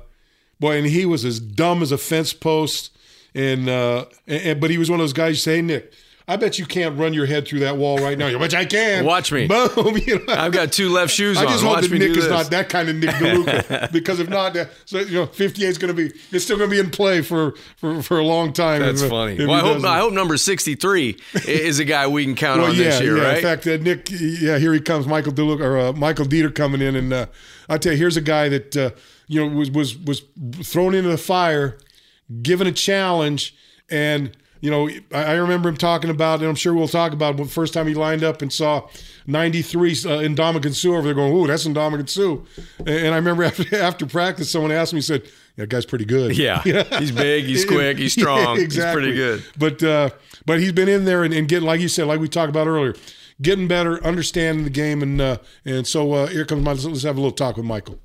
[0.60, 2.94] boy, and he was as dumb as a fence post,
[3.34, 5.30] and, uh, and but he was one of those guys.
[5.30, 5.94] You say, hey, Nick
[6.28, 8.38] I bet you can't run your head through that wall right now.
[8.38, 9.04] Which I can.
[9.04, 9.46] Watch me.
[9.48, 9.96] Boom.
[9.98, 10.34] You know?
[10.34, 11.48] I've got two left shoes I on.
[11.48, 13.92] just hope Watch that Nick is not that kind of Nick DeLuca.
[13.92, 16.14] because if not, so you know, 58 is going to be.
[16.30, 18.80] It's still going to be in play for, for, for a long time.
[18.82, 19.34] That's if, funny.
[19.34, 22.70] If well, I hope, I hope number 63 is a guy we can count well,
[22.70, 23.22] on yeah, this year, yeah.
[23.24, 23.36] right?
[23.38, 26.80] In fact, uh, Nick, yeah, here he comes, Michael DeLuca or uh, Michael Deiter coming
[26.80, 27.26] in, and uh,
[27.68, 28.90] I tell you, here's a guy that uh,
[29.26, 30.22] you know was was was
[30.62, 31.78] thrown into the fire,
[32.42, 33.54] given a challenge,
[33.88, 37.46] and you know, I remember him talking about, and I'm sure we'll talk about the
[37.46, 38.88] first time he lined up and saw
[39.26, 42.64] 93 uh, Suh over there going, ooh, that's Ndamukong Suh.
[42.86, 45.22] And I remember after, after practice, someone asked me, he said,
[45.56, 46.36] that guy's pretty good.
[46.36, 46.62] Yeah.
[46.98, 48.56] he's big, he's quick, he's strong.
[48.56, 49.06] Yeah, exactly.
[49.06, 49.44] He's pretty good.
[49.58, 50.10] But, uh,
[50.44, 52.66] but he's been in there and, and getting, like you said, like we talked about
[52.66, 52.94] earlier,
[53.40, 55.02] getting better, understanding the game.
[55.02, 56.90] And, uh, and so uh, here comes, Michael.
[56.90, 57.98] let's have a little talk with Michael.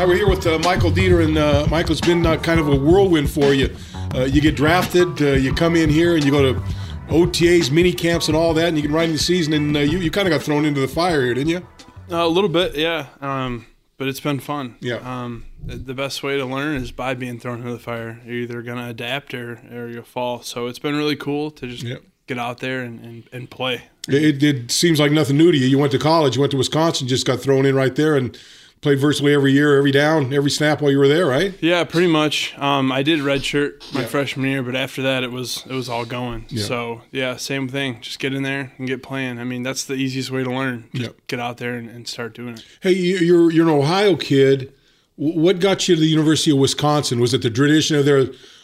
[0.00, 2.68] Hi, we're here with uh, Michael Deiter, and uh, Michael, it's been uh, kind of
[2.68, 3.76] a whirlwind for you.
[4.14, 6.60] Uh, you get drafted, uh, you come in here, and you go to
[7.08, 9.80] OTAs, mini camps, and all that, and you can ride in the season, and uh,
[9.80, 11.66] you, you kind of got thrown into the fire here, didn't you?
[12.08, 13.08] a little bit, yeah.
[13.20, 13.66] Um,
[13.98, 14.76] but it's been fun.
[14.80, 15.00] Yeah.
[15.04, 18.22] Um, the best way to learn is by being thrown into the fire.
[18.24, 20.40] You're either going to adapt or, or you'll fall.
[20.40, 22.00] So it's been really cool to just yep.
[22.26, 23.82] get out there and, and, and play.
[24.08, 25.66] It, it, seems like nothing new to you.
[25.66, 28.38] You went to college, you went to Wisconsin, just got thrown in right there, and
[28.80, 31.54] played virtually every year, every down, every snap while you were there, right?
[31.60, 32.56] Yeah, pretty much.
[32.58, 34.06] Um, I did redshirt my yeah.
[34.06, 36.46] freshman year, but after that, it was it was all going.
[36.48, 36.64] Yeah.
[36.64, 38.00] So yeah, same thing.
[38.00, 39.38] Just get in there and get playing.
[39.38, 40.88] I mean, that's the easiest way to learn.
[40.94, 42.64] Just get out there and, and, start doing it.
[42.80, 44.72] Hey, you're you're an Ohio kid.
[45.16, 47.20] What got you to the University of Wisconsin?
[47.20, 48.20] Was it the tradition of their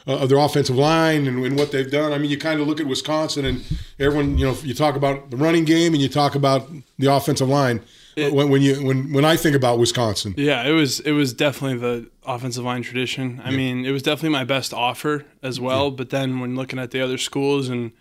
[0.07, 2.13] uh, of their offensive line and, and, what they've done?
[2.13, 3.63] I mean, you kind of look at Wisconsin, and
[3.99, 7.49] everyone, you know, you talk about the running game and you talk about the offensive
[7.49, 7.83] line
[8.17, 10.35] it, when, when, you when when I think about Wisconsin.
[10.39, 13.41] Yeah, it was it was definitely the offensive line tradition.
[13.45, 13.57] I yeah.
[13.57, 15.85] mean, it was definitely my best offer as well.
[15.85, 15.97] Yeah.
[15.97, 17.93] But then when looking at the other schools and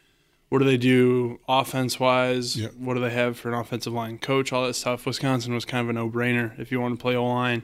[0.47, 2.55] what do they do offense wise?
[2.55, 2.69] Yeah.
[2.77, 4.53] What do they have for an offensive line coach?
[4.53, 5.05] All that stuff.
[5.05, 6.57] Wisconsin was kind of a no brainer.
[6.57, 7.63] If you want to play O line,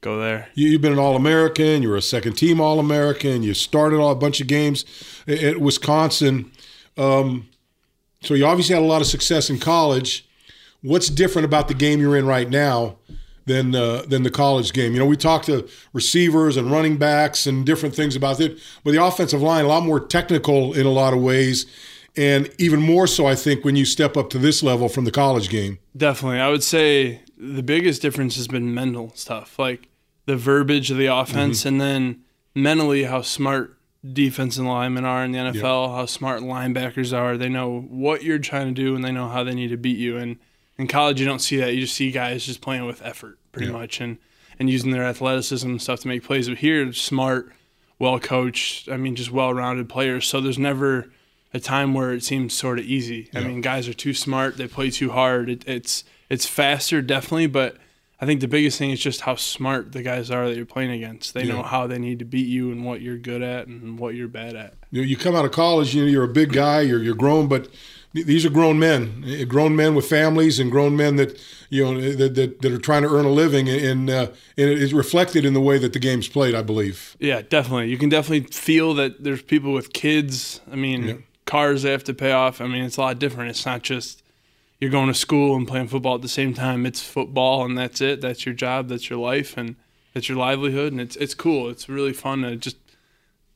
[0.00, 0.50] go there.
[0.54, 1.82] You, have been an All American.
[1.82, 3.42] You were a second team All American.
[3.42, 4.84] You started all a bunch of games
[5.26, 6.52] at Wisconsin.
[6.96, 7.48] Um,
[8.22, 10.24] so you obviously had a lot of success in college
[10.84, 12.98] what's different about the game you're in right now
[13.46, 14.92] than uh, than the college game.
[14.92, 18.92] You know, we talk to receivers and running backs and different things about it, but
[18.92, 21.66] the offensive line a lot more technical in a lot of ways,
[22.16, 25.10] and even more so, I think, when you step up to this level from the
[25.10, 25.78] college game.
[25.96, 29.88] Definitely, I would say the biggest difference has been mental stuff, like
[30.26, 31.68] the verbiage of the offense, mm-hmm.
[31.68, 32.20] and then
[32.54, 33.78] mentally how smart
[34.12, 35.96] defense and linemen are in the NFL, yep.
[35.96, 37.38] how smart linebackers are.
[37.38, 39.96] They know what you're trying to do and they know how they need to beat
[39.96, 40.18] you.
[40.18, 40.36] And
[40.78, 41.74] in college, you don't see that.
[41.74, 43.76] You just see guys just playing with effort, pretty yep.
[43.76, 44.18] much, and
[44.58, 46.48] and using their athleticism and stuff to make plays.
[46.48, 47.52] But here, smart,
[47.98, 48.88] well coached.
[48.88, 50.26] I mean, just well rounded players.
[50.26, 51.10] So there's never
[51.52, 53.30] a time where it seems sort of easy.
[53.32, 53.44] Yep.
[53.44, 54.56] I mean, guys are too smart.
[54.56, 55.48] They play too hard.
[55.48, 57.76] It, it's it's faster, definitely, but
[58.20, 60.90] I think the biggest thing is just how smart the guys are that you're playing
[60.90, 61.34] against.
[61.34, 61.54] They yeah.
[61.54, 64.28] know how they need to beat you and what you're good at and what you're
[64.28, 64.74] bad at.
[64.90, 67.14] You, know, you come out of college, you know, you're a big guy, you're you're
[67.14, 67.68] grown, but
[68.14, 72.00] these are grown men, eh, grown men with families, and grown men that you know
[72.00, 75.44] that that, that are trying to earn a living, and uh, and it is reflected
[75.44, 77.16] in the way that the game's played, I believe.
[77.18, 77.88] Yeah, definitely.
[77.88, 80.60] You can definitely feel that there's people with kids.
[80.70, 81.14] I mean, yeah.
[81.44, 82.60] cars they have to pay off.
[82.60, 83.50] I mean, it's a lot different.
[83.50, 84.22] It's not just
[84.80, 86.86] you're going to school and playing football at the same time.
[86.86, 88.20] It's football and that's it.
[88.20, 88.88] That's your job.
[88.88, 89.74] That's your life and
[90.12, 90.92] that's your livelihood.
[90.92, 91.68] And it's it's cool.
[91.68, 92.76] It's really fun to just.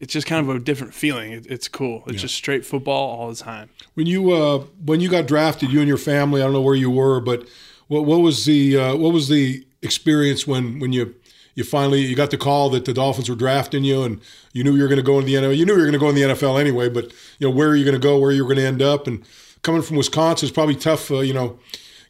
[0.00, 1.32] It's just kind of a different feeling.
[1.32, 2.04] It, it's cool.
[2.06, 2.20] It's yeah.
[2.20, 3.70] just straight football all the time.
[3.94, 6.40] When you uh, when you got drafted, you and your family.
[6.40, 7.46] I don't know where you were, but
[7.88, 11.14] what what was the uh, what was the experience when when you
[11.54, 14.20] you finally you got the call that the Dolphins were drafting you, and
[14.52, 15.56] you knew you were going to go in the NFL.
[15.56, 17.68] You knew you were going to go in the NFL anyway, but you know where
[17.68, 19.24] are you going to go, where you're going to end up, and
[19.62, 21.10] coming from Wisconsin is probably tough.
[21.10, 21.58] Uh, you know,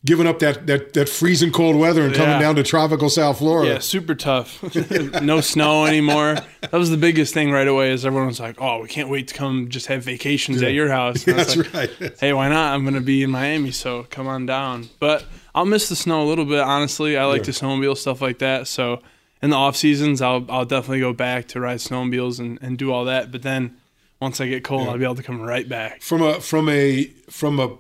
[0.05, 2.41] giving up that, that that freezing cold weather and coming yeah.
[2.41, 3.73] down to tropical South Florida.
[3.73, 4.63] Yeah, super tough.
[5.23, 6.37] no snow anymore.
[6.61, 7.91] That was the biggest thing right away.
[7.93, 10.69] Is everyone was like, "Oh, we can't wait to come just have vacations yeah.
[10.69, 12.15] at your house." That's like, right.
[12.21, 12.75] hey, why not?
[12.75, 14.89] I'm going to be in Miami, so come on down.
[14.99, 16.61] But I'll miss the snow a little bit.
[16.61, 17.45] Honestly, I like yeah.
[17.45, 18.67] to snowmobile stuff like that.
[18.67, 19.03] So
[19.43, 22.93] in the off seasons, I'll I'll definitely go back to ride snowmobiles and, and do
[22.93, 23.31] all that.
[23.31, 23.77] But then
[24.21, 24.89] once I get cold.
[24.89, 26.03] I'll be able to come right back.
[26.03, 27.77] From a from a from a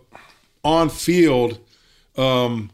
[0.64, 1.58] on field,
[2.18, 2.70] um,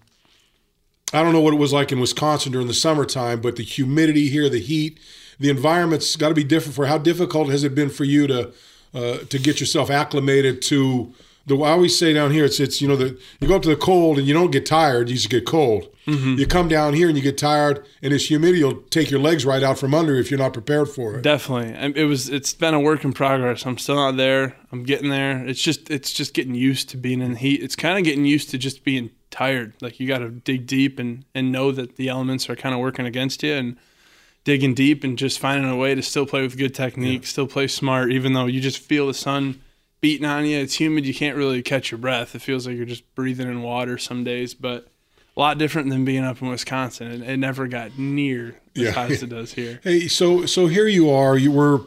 [1.12, 4.28] I don't know what it was like in Wisconsin during the summertime, but the humidity
[4.28, 4.98] here, the heat,
[5.38, 6.74] the environment's got to be different.
[6.74, 8.52] For how difficult has it been for you to
[8.94, 11.12] uh, to get yourself acclimated to
[11.46, 13.68] the I always say down here it's it's you know the you go up to
[13.68, 15.88] the cold and you don't get tired you just get cold.
[16.06, 16.34] Mm-hmm.
[16.38, 19.46] You come down here and you get tired and this humidity will take your legs
[19.46, 21.22] right out from under if you're not prepared for it.
[21.22, 23.66] Definitely, it was it's been a work in progress.
[23.66, 24.56] I'm still not there.
[24.70, 25.46] I'm getting there.
[25.46, 27.62] It's just it's just getting used to being in the heat.
[27.62, 29.74] It's kind of getting used to just being tired.
[29.80, 32.80] Like you got to dig deep and and know that the elements are kind of
[32.80, 33.76] working against you and
[34.44, 37.28] digging deep and just finding a way to still play with good technique, yeah.
[37.28, 39.60] still play smart, even though you just feel the sun
[40.00, 40.58] beating on you.
[40.58, 41.06] It's humid.
[41.06, 42.34] You can't really catch your breath.
[42.34, 44.86] It feels like you're just breathing in water some days, but
[45.36, 47.10] a lot different than being up in Wisconsin.
[47.10, 48.90] It, it never got near as yeah.
[48.92, 49.80] hot as it does here.
[49.82, 51.36] Hey, so so here you are.
[51.36, 51.80] You were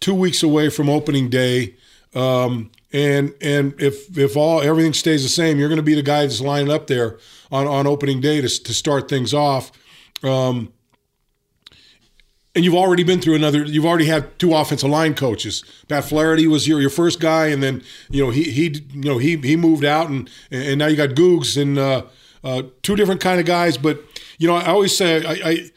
[0.00, 1.74] two weeks away from opening day,
[2.14, 6.02] um, and and if if all everything stays the same, you're going to be the
[6.02, 7.18] guy that's lining up there
[7.52, 9.70] on on opening day to to start things off.
[10.24, 10.72] Um,
[12.54, 13.64] and you've already been through another.
[13.64, 15.62] You've already had two offensive line coaches.
[15.88, 19.18] Pat Flaherty was your, your first guy, and then you know he he you know
[19.18, 22.04] he he moved out, and and now you got Googs and uh,
[22.42, 23.76] uh, two different kind of guys.
[23.76, 24.02] But
[24.38, 25.70] you know I always say I, I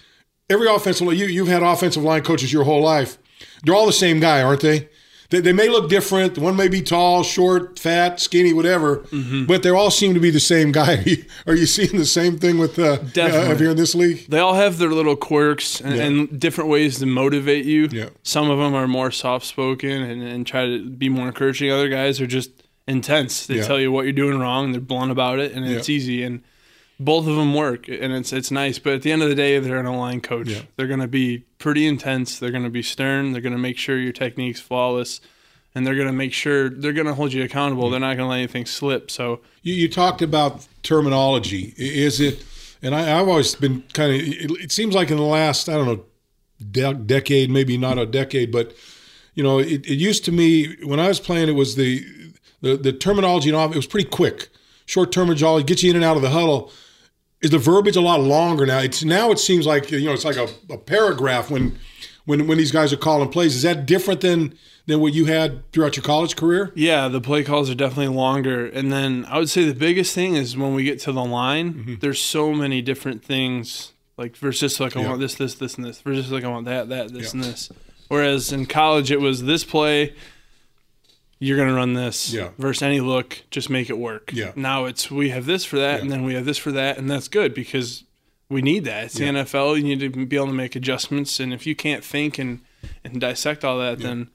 [0.50, 3.18] every offensive you you've had offensive line coaches your whole life.
[3.64, 4.88] They're all the same guy, aren't they?
[5.30, 6.38] They, they may look different.
[6.38, 9.46] One may be tall, short, fat, skinny, whatever, mm-hmm.
[9.46, 10.96] but they all seem to be the same guy.
[11.00, 13.54] Are you, are you seeing the same thing with uh, Definitely.
[13.54, 14.26] Uh, here in this league?
[14.28, 16.04] They all have their little quirks and, yeah.
[16.04, 17.88] and different ways to motivate you.
[17.92, 18.10] Yeah.
[18.24, 21.72] Some of them are more soft spoken and, and try to be more encouraging.
[21.72, 22.52] Other guys are just
[22.88, 23.46] intense.
[23.46, 23.68] They yeah.
[23.68, 24.72] tell you what you're doing wrong.
[24.72, 26.24] They're blunt about it, and it's easy.
[26.24, 26.44] And
[27.00, 28.80] both of them work, and it's it's nice.
[28.80, 30.50] But at the end of the day, they're an O line coach.
[30.50, 30.62] Yeah.
[30.76, 32.40] They're going to be pretty intense.
[32.40, 33.32] They're going to be stern.
[33.32, 35.22] They're going to make sure your technique's flawless
[35.76, 37.84] and they're going to make sure they're going to hold you accountable.
[37.84, 37.92] Mm-hmm.
[37.92, 39.12] They're not going to let anything slip.
[39.12, 41.74] So you, you talked about terminology.
[41.78, 42.44] Is it?
[42.82, 44.22] And I, have always been kind of.
[44.22, 46.06] It, it, seems like in the last I don't know
[46.72, 48.74] de- decade, maybe not a decade, but
[49.36, 51.50] you know, it, it, used to me when I was playing.
[51.50, 52.06] It was the
[52.62, 54.50] the, the terminology and it was pretty quick,
[54.86, 56.72] short terminology, get you in and out of the huddle.
[57.42, 58.80] Is the verbiage a lot longer now?
[58.80, 61.80] It's now it seems like you know it's like a, a paragraph when
[62.26, 63.56] when when these guys are calling plays.
[63.56, 64.58] Is that different than
[64.90, 66.72] than what you had throughout your college career?
[66.76, 68.66] Yeah, the play calls are definitely longer.
[68.66, 71.74] And then I would say the biggest thing is when we get to the line,
[71.74, 71.96] mm-hmm.
[72.02, 73.94] there's so many different things.
[74.18, 75.08] Like versus like I yeah.
[75.08, 76.02] want this, this, this, and this.
[76.02, 77.40] Versus like I want that, that, this, yeah.
[77.40, 77.70] and this.
[78.10, 80.14] Whereas in college it was this play,
[81.40, 82.34] you're gonna run this.
[82.34, 82.50] Yeah.
[82.58, 84.32] Versus any look, just make it work.
[84.34, 84.52] Yeah.
[84.56, 86.02] Now it's we have this for that, yeah.
[86.02, 88.04] and then we have this for that, and that's good because
[88.50, 89.06] we need that.
[89.06, 89.32] It's yeah.
[89.32, 89.78] the NFL.
[89.78, 92.60] You need to be able to make adjustments, and if you can't think and
[93.04, 94.30] and dissect all that, then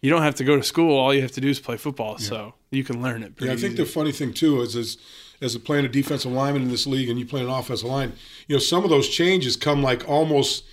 [0.00, 0.96] you don't have to go to school.
[0.96, 3.32] All you have to do is play football, so you can learn it.
[3.40, 3.82] yeah, I think easy.
[3.82, 4.98] the funny thing too is, is
[5.40, 8.12] as a playing a defensive lineman in this league, and you play an offensive line,
[8.46, 10.64] you know, some of those changes come like almost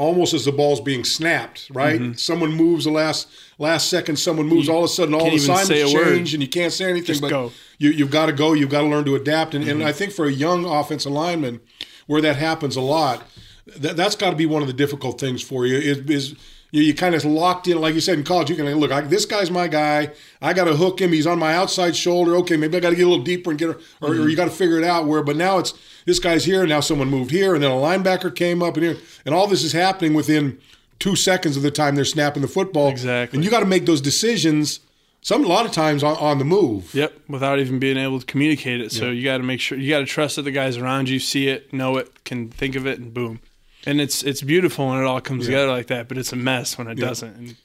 [0.00, 2.00] almost as the ball's being snapped, right?
[2.00, 2.14] Mm-hmm.
[2.14, 5.36] Someone moves the last last second, someone moves, you all of a sudden all the
[5.36, 7.06] assignments change, and you can't say anything.
[7.06, 7.52] Just but go.
[7.78, 8.54] You, you've got to go.
[8.54, 9.54] You've got to learn to adapt.
[9.54, 9.80] And, mm-hmm.
[9.80, 11.60] and I think for a young offensive lineman,
[12.06, 13.22] where that happens a lot,
[13.66, 15.76] that, that's got to be one of the difficult things for you.
[15.76, 16.34] Is, is
[16.70, 18.50] you, you kind of locked in, like you said in college.
[18.50, 20.10] You can look, I, this guy's my guy.
[20.40, 21.12] I got to hook him.
[21.12, 22.36] He's on my outside shoulder.
[22.36, 24.06] Okay, maybe I got to get a little deeper and get, or, mm-hmm.
[24.06, 25.22] or you got to figure it out where.
[25.22, 25.74] But now it's
[26.06, 26.66] this guy's here.
[26.66, 29.64] Now someone moved here, and then a linebacker came up, and here, and all this
[29.64, 30.58] is happening within
[30.98, 32.88] two seconds of the time they're snapping the football.
[32.88, 33.36] Exactly.
[33.36, 34.80] And you got to make those decisions.
[35.22, 36.94] Some a lot of times on, on the move.
[36.94, 38.90] Yep, without even being able to communicate it.
[38.90, 41.18] So you got to make sure you got to trust that the guys around you
[41.18, 43.40] see it, know it, can think of it, and boom.
[43.86, 45.56] And it's it's beautiful when it all comes yeah.
[45.56, 47.06] together like that, but it's a mess when it yeah.
[47.06, 47.56] doesn't, and you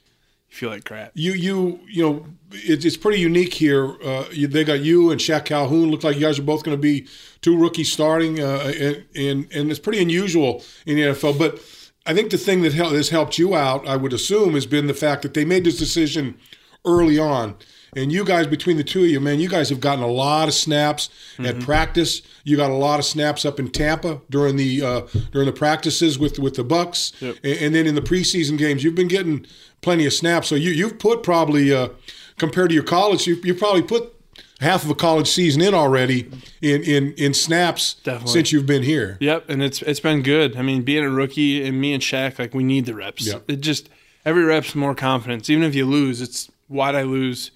[0.49, 1.12] feel like crap.
[1.13, 4.01] You you you know it, it's pretty unique here.
[4.01, 5.91] Uh, you, they got you and Shaq Calhoun.
[5.91, 7.08] Look like you guys are both going to be
[7.41, 11.60] two rookies starting, uh, and, and and it's pretty unusual in the NFL, but
[12.06, 14.93] I think the thing that has helped you out, I would assume, has been the
[14.93, 16.38] fact that they made this decision
[16.86, 17.56] early on.
[17.96, 20.48] And you guys, between the two of you, man, you guys have gotten a lot
[20.48, 21.46] of snaps mm-hmm.
[21.46, 22.22] at practice.
[22.44, 26.20] You got a lot of snaps up in Tampa during the uh, during the practices
[26.20, 27.38] with with the Bucs, yep.
[27.44, 29.46] and, and, then in the preseason games, you've been getting
[29.82, 30.48] plenty of snaps.
[30.48, 31.90] So you you've put probably uh,
[32.38, 34.16] compared to your college, you you probably put
[34.62, 36.30] half of a college season in already
[36.62, 38.34] in in in snaps Definitely.
[38.34, 39.18] since you've been here.
[39.20, 40.56] Yep, and it's it's been good.
[40.56, 43.28] I mean, being a rookie and me and Shaq, like we need the reps.
[43.28, 43.50] Yep.
[43.50, 43.90] It just
[44.26, 45.50] every rep's more confidence.
[45.50, 47.52] Even if you lose, it's why'd I lose,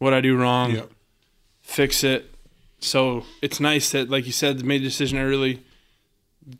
[0.00, 0.90] what I do wrong, yep.
[1.60, 2.34] fix it.
[2.80, 5.62] So it's nice that, like you said, made a decision I early,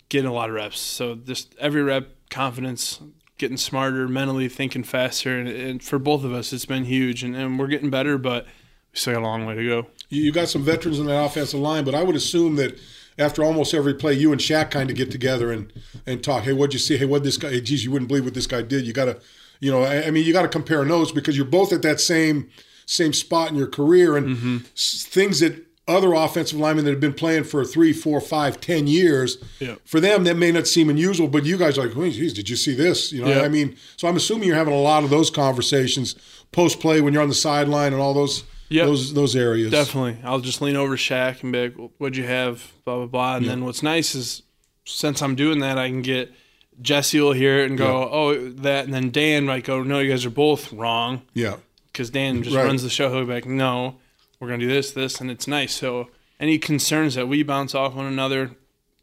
[0.08, 0.78] getting a lot of reps.
[0.78, 3.00] So just every rep, confidence,
[3.38, 7.24] getting smarter, mentally thinking faster, and, and for both of us, it's been huge.
[7.24, 8.44] And, and we're getting better, but
[8.92, 9.86] we still got a long way to go.
[10.10, 12.78] You got some veterans in that offensive line, but I would assume that
[13.18, 15.72] after almost every play, you and Shaq kind of get together and
[16.06, 16.44] and talk.
[16.44, 16.98] Hey, what'd you see?
[16.98, 17.50] Hey, what this guy?
[17.50, 18.86] Hey, geez, you wouldn't believe what this guy did.
[18.86, 19.18] You got to,
[19.60, 22.00] you know, I, I mean, you got to compare notes because you're both at that
[22.00, 22.50] same
[22.90, 24.56] same spot in your career, and mm-hmm.
[24.74, 29.38] things that other offensive linemen that have been playing for three, four, five, ten years,
[29.58, 29.74] yeah.
[29.84, 32.48] for them that may not seem unusual, but you guys are like, oh, geez, did
[32.48, 33.12] you see this?
[33.12, 33.40] You know, yeah.
[33.42, 36.14] I mean, so I'm assuming you're having a lot of those conversations
[36.52, 38.86] post play when you're on the sideline and all those yep.
[38.86, 39.70] those those areas.
[39.70, 40.18] Definitely.
[40.24, 42.72] I'll just lean over Shaq and be like, what'd you have?
[42.84, 43.36] Blah, blah, blah.
[43.36, 44.42] And then what's nice is
[44.84, 46.32] since I'm doing that, I can get
[46.80, 48.84] Jesse will hear it and go, oh, that.
[48.84, 51.22] And then Dan might go, no, you guys are both wrong.
[51.34, 51.56] Yeah.
[51.92, 52.64] Because Dan just right.
[52.64, 53.12] runs the show.
[53.12, 53.96] He'll be like, no,
[54.38, 55.20] we're going to do this, this.
[55.20, 55.74] And it's nice.
[55.74, 58.52] So any concerns that we bounce off one another,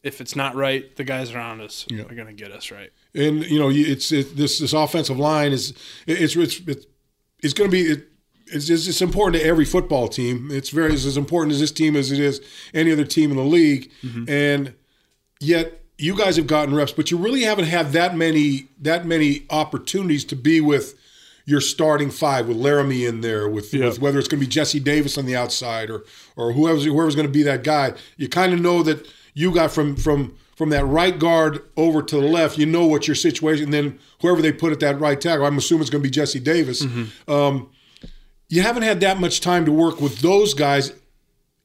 [0.04, 2.04] if it's not right, the guys around us yeah.
[2.04, 2.92] are going to get us right.
[3.14, 5.74] And you know, it's it, this this offensive line is
[6.06, 6.86] it's it's it's,
[7.44, 8.08] it's going to be it,
[8.48, 10.50] it's, it's, it's important to every football team.
[10.52, 12.42] It's very it's as important as this team as it is
[12.74, 13.92] any other team in the league.
[14.04, 14.30] Mm-hmm.
[14.30, 14.74] And
[15.40, 19.46] yet you guys have gotten reps, but you really haven't had that many that many
[19.50, 20.98] opportunities to be with
[21.48, 23.86] your starting five with Laremy in there, with, yeah.
[23.86, 26.04] with whether it's going to be Jesse Davis on the outside or
[26.36, 27.94] or whoever's whoever's going to be that guy.
[28.18, 32.16] You kind of know that you got from from from that right guard over to
[32.18, 32.58] the left.
[32.58, 33.66] You know what your situation.
[33.66, 36.12] And then whoever they put at that right tackle, I'm assuming it's going to be
[36.12, 36.86] Jesse Davis.
[36.86, 37.32] Mm-hmm.
[37.32, 37.70] Um,
[38.50, 40.92] you haven't had that much time to work with those guys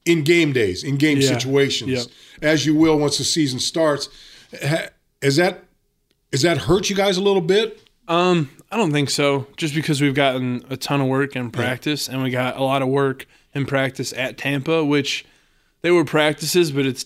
[0.04, 1.28] in game days, in game yeah.
[1.28, 2.04] situations, yeah.
[2.48, 4.08] as you will once the season starts.
[5.20, 5.64] Is that
[6.30, 7.88] is that hurt you guys a little bit?
[8.08, 9.46] Um, I don't think so.
[9.58, 12.14] Just because we've gotten a ton of work in practice, yeah.
[12.14, 15.26] and we got a lot of work in practice at Tampa, which
[15.82, 17.04] they were practices, but it's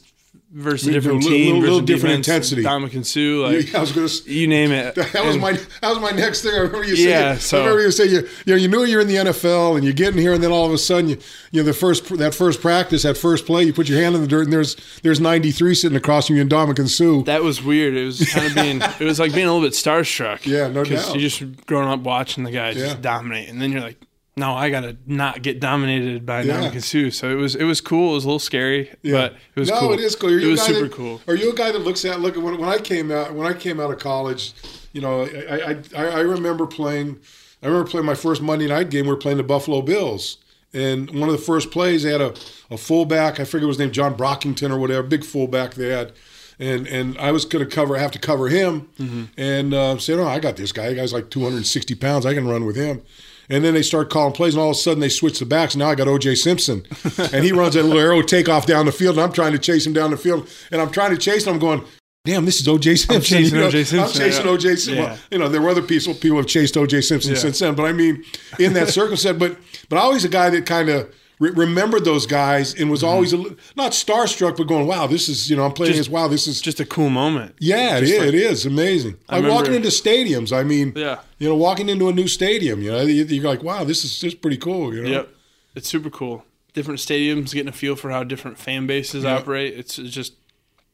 [0.56, 2.62] versus a different little, team, little, little different intensity.
[2.62, 4.94] Ndamukong Suh, like yeah, I was gonna, you name it.
[5.16, 6.52] That was and, my that was my next thing.
[6.54, 7.08] I remember you saying.
[7.08, 9.76] Yeah, so, I remember you saying you you know you knew you're in the NFL
[9.76, 11.18] and you get in here and then all of a sudden you
[11.52, 14.22] you know the first that first practice that first play you put your hand in
[14.22, 17.22] the dirt and there's there's 93 sitting across from you and Ndamukong Suh.
[17.24, 17.94] That was weird.
[17.94, 20.46] It was kind of being it was like being a little bit starstruck.
[20.56, 21.14] Yeah, no doubt.
[21.14, 22.86] You just growing up watching the guys yeah.
[22.86, 24.05] just dominate and then you're like
[24.38, 26.70] no, I gotta not get dominated by yeah.
[26.78, 27.10] Suh.
[27.10, 28.12] So it was it was cool.
[28.12, 29.12] It was a little scary, yeah.
[29.12, 29.92] but it was no, cool.
[29.94, 30.30] it is cool.
[30.30, 31.22] Are it was super that, cool.
[31.26, 33.54] Are you a guy that looks at look when, when I came out when I
[33.54, 34.52] came out of college?
[34.92, 37.18] You know, I, I I remember playing.
[37.62, 39.06] I remember playing my first Monday night game.
[39.06, 40.36] We were playing the Buffalo Bills,
[40.74, 42.34] and one of the first plays they had a,
[42.70, 43.40] a fullback.
[43.40, 46.12] I forget was named John Brockington or whatever, big fullback they had
[46.58, 49.24] and and I was going to cover, have to cover him, mm-hmm.
[49.36, 50.88] and uh, said, "Oh, I got this guy.
[50.88, 52.24] The guy's like 260 pounds.
[52.24, 53.02] I can run with him."
[53.48, 55.76] And then they start calling plays, and all of a sudden they switch the backs.
[55.76, 56.34] Now I got O.J.
[56.36, 56.84] Simpson,
[57.32, 59.86] and he runs that little arrow takeoff down the field, and I'm trying to chase
[59.86, 61.54] him down the field, and I'm trying to chase him.
[61.54, 61.84] I'm going,
[62.24, 63.14] damn, this is OJ Simpson.
[63.16, 63.98] I'm chasing you know, OJ Simpson.
[64.00, 64.52] I'm chasing yeah.
[64.52, 64.94] OJ Simpson.
[64.94, 65.04] Yeah.
[65.04, 67.38] Well, you know, there were other people people have chased OJ Simpson Yeah.
[67.38, 68.24] since then, but I mean,
[68.58, 69.56] in that circumstance, but
[69.88, 73.38] but always a guy that kind of re- remembered those guys and was always a,
[73.76, 75.98] not starstruck, but going, wow, this is you know, I'm playing Mm-hmm.
[75.98, 76.12] Just- this.
[76.14, 77.54] Wow, this is Just a cool moment.
[77.60, 79.16] yeah, it like- it is amazing.
[79.28, 80.56] I Like walking into stadiums.
[80.56, 81.20] I mean, Yeah.
[81.38, 82.82] you know, walking into a new stadium.
[82.82, 84.94] You know, you- you're like, wow, this is just pretty cool.
[84.94, 85.28] You know, Yep.
[85.74, 86.44] It's super cool.
[86.72, 89.40] Different stadiums, getting a feel for how different fan bases Yep.
[89.40, 89.74] operate.
[89.78, 90.34] It's, it's just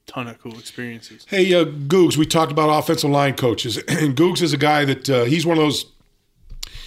[0.07, 1.25] ton of cool experiences.
[1.29, 5.09] Hey, uh, Googs, we talked about offensive line coaches, and Googs is a guy that
[5.09, 5.87] uh, he's one of those.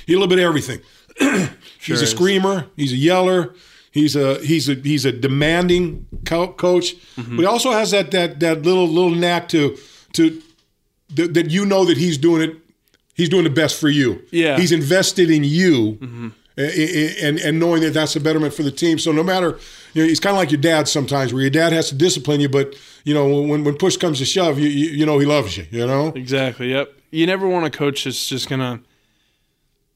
[0.05, 0.79] He a little bit of everything.
[1.93, 2.11] he's a is.
[2.11, 2.65] screamer.
[2.75, 3.53] He's a yeller.
[3.91, 6.95] He's a he's a he's a demanding co- coach.
[7.15, 7.35] Mm-hmm.
[7.37, 9.77] But he also has that that that little little knack to
[10.13, 10.41] to
[11.15, 12.57] that, that you know that he's doing it.
[13.13, 14.21] He's doing the best for you.
[14.31, 14.51] Yeah.
[14.51, 14.61] Mm-hmm.
[14.61, 15.97] He's invested in you.
[16.57, 18.97] a- a- And, and knowing that that's a betterment for the team.
[18.99, 19.57] So no matter,
[19.93, 22.41] you know, he's kind of like your dad sometimes, where your dad has to discipline
[22.41, 22.75] you, but
[23.05, 25.65] you know when when push comes to shove, you you, you know he loves you.
[25.71, 26.07] You know.
[26.15, 26.71] Exactly.
[26.71, 26.91] Yep.
[27.11, 28.81] You never want a coach that's just gonna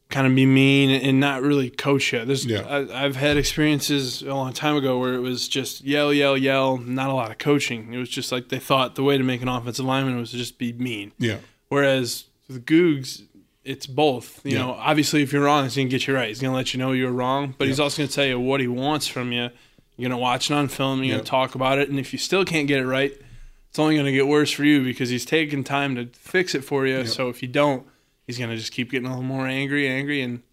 [0.10, 2.26] kind of be mean and not really coach you.
[2.26, 2.62] There's, Yeah.
[2.62, 6.78] I, I've had experiences a long time ago where it was just yell, yell, yell,
[6.78, 7.94] not a lot of coaching.
[7.94, 10.38] It was just like they thought the way to make an offensive lineman was to
[10.38, 11.12] just be mean.
[11.20, 11.38] Yeah.
[11.68, 13.22] Whereas with Googs,
[13.64, 14.44] it's both.
[14.44, 14.58] You Yeah.
[14.64, 16.28] know, obviously, if you're wrong, he's gonna get you right.
[16.30, 18.68] He's gonna let you know you're wrong, but he's also gonna tell you what he
[18.68, 19.50] wants from you.
[19.96, 21.00] You're gonna watch it on film.
[21.00, 21.14] You're Yeah.
[21.18, 23.14] gonna talk about it, and if you still can't get it right,
[23.70, 26.88] it's only gonna get worse for you because he's taking time to fix it for
[26.88, 27.06] you.
[27.06, 27.86] So if you don't,
[28.30, 30.44] he's gonna just keep getting a little more angry, angry, and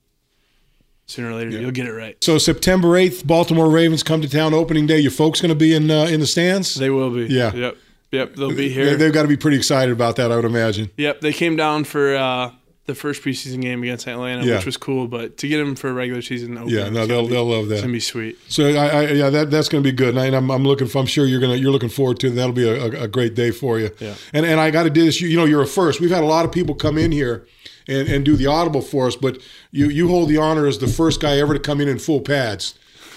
[1.04, 2.16] sooner or later you'll get it right.
[2.24, 4.98] So September eighth, Baltimore Ravens come to town opening day.
[4.98, 6.74] Your folks going to be in uh, in the stands.
[6.74, 7.26] They will be.
[7.26, 7.52] Yeah.
[7.54, 7.76] Yep.
[8.12, 8.36] Yep.
[8.36, 8.96] They'll be here.
[8.96, 10.90] they've got to be pretty excited about that, I would imagine.
[10.96, 12.50] Yep, they came down for uh,
[12.86, 14.56] the first preseason game against Atlanta, Yeah.
[14.56, 15.06] which was cool.
[15.08, 17.68] But to get him for a regular season opener, Yeah, no, they'll be- they'll love
[17.68, 17.74] that.
[17.74, 18.38] It's gonna be sweet.
[18.48, 20.16] So I, I yeah, that that's going to be good.
[20.16, 20.86] And I'm I'm looking.
[20.86, 22.28] For, I'm sure you're gonna you're looking forward to.
[22.28, 22.30] it.
[22.30, 23.90] That'll be a, a, a great day for you.
[24.00, 24.14] Yeah.
[24.32, 25.20] And and I got to do this.
[25.20, 26.00] You, you know, you're a first.
[26.00, 27.46] We've had a lot of people come in here.
[27.88, 30.88] And, and do the audible for us, but you, you hold the honor as the
[30.88, 32.74] first guy ever to come in in full pads.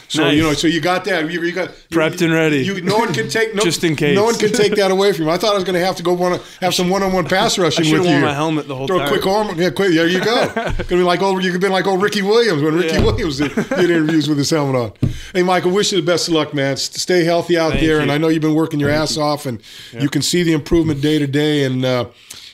[0.09, 0.35] So Nice.
[0.35, 1.31] you know, so you got that.
[1.31, 2.57] You, you got Prepped you- and ready.
[2.65, 4.15] You, no one can take no, Just in case.
[4.15, 5.31] No one can take that away from you.
[5.31, 7.85] I thought I was going to have to go to have some one-on-one pass rushing
[7.85, 8.11] I with have you.
[8.13, 9.07] worn my helmet the whole Throw time.
[9.07, 9.59] a quick arm.
[9.59, 9.93] Yeah, quick.
[9.93, 10.47] There you go.
[10.55, 11.43] Gonna be like old.
[11.43, 13.03] You could be like old Ricky Williams when Ricky Yeah.
[13.05, 15.09] Williams did, did interviews with his helmet on.
[15.33, 16.75] Hey, Michael, wish you the best of luck, man.
[16.77, 18.01] Stay healthy out Thank there, you.
[18.01, 19.61] and I know you've been working your ass off, and
[19.93, 21.65] you can see the improvement day to day.
[21.65, 22.05] And uh,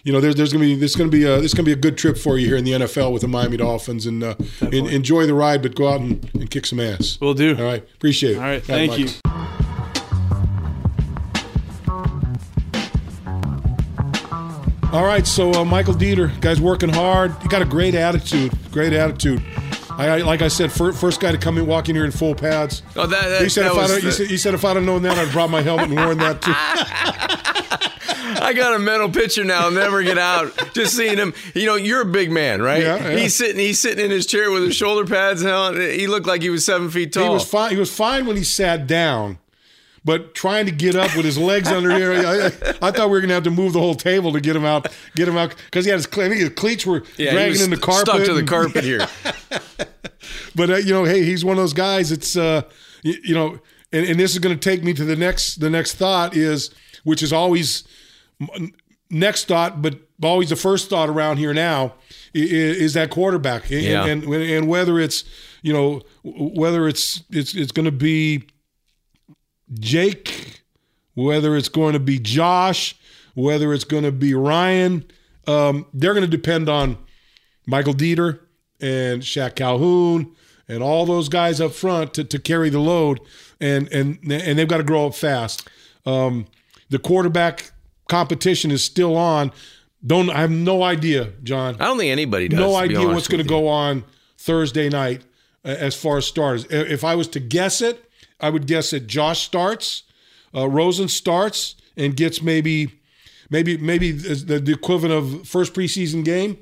[0.05, 1.97] you know, there's there's gonna be this gonna be a this gonna be a good
[1.97, 5.25] trip for you here in the NFL with the Miami Dolphins, and uh, en- enjoy
[5.25, 7.17] the ride, but go out and, and kick some ass.
[7.19, 7.57] We'll do.
[7.57, 8.37] All right, appreciate it.
[8.37, 9.09] All right, All right, thank you.
[14.93, 17.33] All right, so uh, Michael Deiter, guy's working hard.
[17.41, 18.53] He got a great attitude.
[18.71, 19.43] Great attitude.
[19.97, 22.11] I, I like I said, fir- first guy to come in, walk in here in
[22.11, 22.81] full pads.
[22.95, 24.65] Oh, that, that, He said, that if I don't, he, the- said, he said if
[24.65, 26.51] I'd have known that, I'd brought my helmet and worn that too.
[28.37, 29.61] I got a mental picture now.
[29.61, 30.51] I'll never get out.
[30.73, 31.33] Just seeing him.
[31.53, 32.81] You know, you're a big man, right?
[32.83, 33.17] Yeah, yeah.
[33.17, 33.57] He's sitting.
[33.59, 35.41] He's sitting in his chair with his shoulder pads.
[35.41, 37.23] Hell, he looked like he was seven feet tall.
[37.23, 37.71] He was fine.
[37.71, 39.37] He was fine when he sat down,
[40.05, 43.13] but trying to get up with his legs under here, I, I, I thought we
[43.13, 44.87] were going to have to move the whole table to get him out.
[45.15, 47.77] Get him out because he had his, cle- his cleats were yeah, dragging in the
[47.77, 48.07] carpet.
[48.07, 49.05] Stuck to the and- carpet here.
[50.55, 52.11] but uh, you know, hey, he's one of those guys.
[52.11, 52.61] It's uh,
[53.03, 53.59] you, you know,
[53.91, 55.55] and, and this is going to take me to the next.
[55.55, 56.69] The next thought is,
[57.03, 57.83] which is always
[59.09, 61.93] next thought, but always the first thought around here now
[62.35, 64.05] i- i- is that quarterback, and, Yeah.
[64.05, 65.23] and, and whether it's
[65.61, 68.43] you know whether it's it's it's going to be
[69.73, 70.61] Jake,
[71.13, 72.95] whether it's going to be Josh,
[73.33, 75.05] whether it's going to be Ryan,
[75.47, 76.97] um, they're going to depend on
[77.65, 78.39] Michael Deiter
[78.79, 80.35] and Shaq Calhoun
[80.67, 83.19] and all those guys up front to, to carry the load,
[83.59, 85.67] and and and they've got to grow up fast.
[86.05, 86.47] Um,
[86.89, 87.71] the quarterback
[88.07, 89.51] competition is still on.
[90.05, 91.75] Don't I have no idea, John.
[91.79, 92.59] I don't think anybody does.
[92.59, 94.03] No idea what's going to go on
[94.37, 95.23] Thursday night
[95.63, 96.65] as far as starters.
[96.69, 98.04] If I was to guess it,
[98.39, 100.03] I would guess that Josh starts,
[100.53, 102.91] uh, Rosen starts, and gets maybe,
[103.49, 106.57] maybe, maybe the, the equivalent of first preseason game,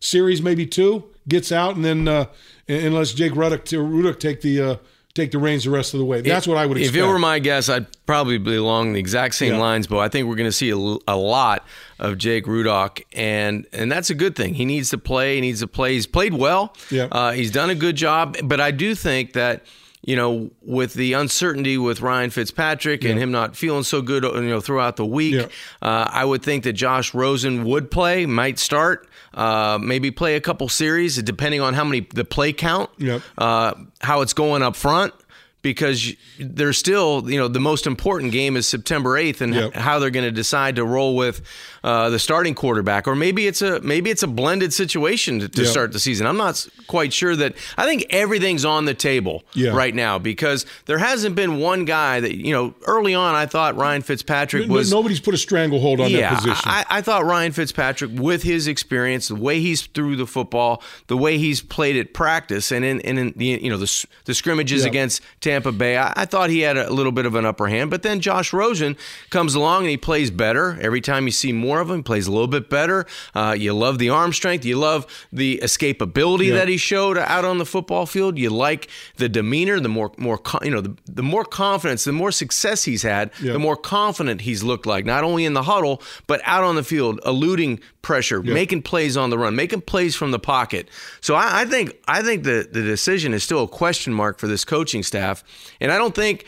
[0.00, 2.26] series maybe two, gets out, and then uh,
[2.68, 4.76] unless Jake Rudock, Rudock take the uh,
[5.14, 6.22] take the reins the rest of the way.
[6.22, 6.96] That's what I would expect.
[6.96, 9.60] If it were my guess, I'd probably be along the exact same Yeah.
[9.60, 10.76] lines, but I think we're going to see a
[11.16, 11.64] lot
[12.00, 14.54] of Jake Rudock, and and that's a good thing.
[14.54, 15.36] He needs to play.
[15.36, 15.92] He needs to play.
[15.94, 16.74] He's played well.
[16.90, 17.04] Yeah.
[17.12, 19.64] Uh, he's done a good job, but I do think that.
[20.04, 24.40] You know, with the uncertainty with Ryan Fitzpatrick and him not feeling so good, you
[24.42, 25.46] know, throughout the week, Yeah.
[25.80, 30.40] uh, I would think that Josh Rosen would play, might start, uh, maybe play a
[30.40, 33.22] couple series, depending on how many the play count, Yep.
[33.38, 35.14] uh, how it's going up front
[35.62, 39.74] because there's still, you know, the most important game is September 8th and yep.
[39.74, 41.40] how they're going to decide to roll with
[41.84, 45.62] uh, the starting quarterback, or maybe it's a maybe it's a blended situation to, to
[45.62, 45.70] yep.
[45.70, 46.26] start the season.
[46.26, 47.56] I'm not quite sure that.
[47.76, 49.70] I think everything's on the table yeah.
[49.70, 52.74] right now because there hasn't been one guy that you know.
[52.86, 56.62] Early on, I thought Ryan Fitzpatrick was nobody's put a stranglehold on yeah, that position.
[56.64, 61.16] I, I thought Ryan Fitzpatrick, with his experience, the way he's threw the football, the
[61.16, 64.82] way he's played at practice, and in, and in the you know the, the scrimmages
[64.82, 64.90] yep.
[64.90, 67.90] against Tampa Bay, I, I thought he had a little bit of an upper hand.
[67.90, 68.96] But then Josh Rosen
[69.30, 71.96] comes along and he plays better every time you see more of him.
[71.96, 73.06] He plays a little bit better.
[73.34, 74.64] Uh, you love the arm strength.
[74.64, 78.38] You love the escapability that he showed out on the football field.
[78.38, 82.32] You like the demeanor, the more more you know, the, the more confidence, the more
[82.32, 85.04] success he's had, the more confident he's looked like.
[85.04, 89.30] Not only in the huddle, but out on the field, eluding pressure, making plays on
[89.30, 90.88] the run, making plays from the pocket.
[91.20, 94.46] So I, I think I think the the decision is still a question mark for
[94.46, 95.41] this coaching staff.
[95.80, 96.46] And I don't think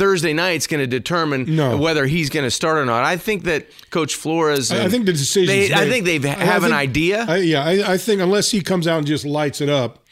[0.00, 1.76] Thursday night's going to determine no.
[1.76, 3.04] whether he's going to start or not.
[3.04, 4.72] I think that Coach Flores.
[4.72, 5.74] I, I think the decision.
[5.74, 7.26] I think they have an idea.
[7.28, 10.02] I, yeah, I, I, think unless he comes out and just lights it up,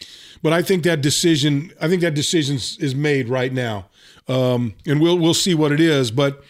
[0.43, 1.73] but I think that decision.
[1.81, 3.87] I think that decision is made right now,
[4.29, 6.11] um, and we'll we'll see what it is.
[6.11, 6.45] But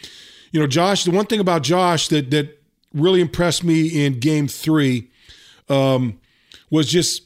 [0.51, 1.05] you know, Josh.
[1.05, 2.61] The one thing about Josh that that
[2.93, 5.13] really impressed me in Game Three
[5.69, 6.19] um,
[6.71, 7.23] was just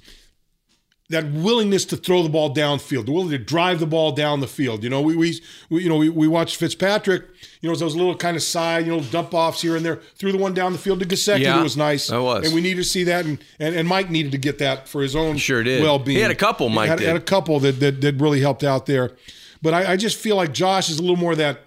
[1.13, 4.47] that willingness to throw the ball downfield, the willingness to drive the ball down the
[4.47, 4.83] field.
[4.83, 7.25] You know, we, we, we you know we, we watched Fitzpatrick.
[7.61, 9.97] You know, those little kind of side, you know, dump offs here and there.
[10.17, 11.41] Threw the one down the field to Gesicki.
[11.41, 12.09] Yeah, it was nice.
[12.09, 13.25] That was, and we needed to see that.
[13.25, 15.83] And, and, and Mike needed to get that for his own sure did.
[15.83, 16.17] well-being.
[16.17, 16.71] He had a couple.
[16.71, 19.13] Mike had, had a couple that, that that really helped out there.
[19.61, 21.61] But I, I just feel like Josh is a little more that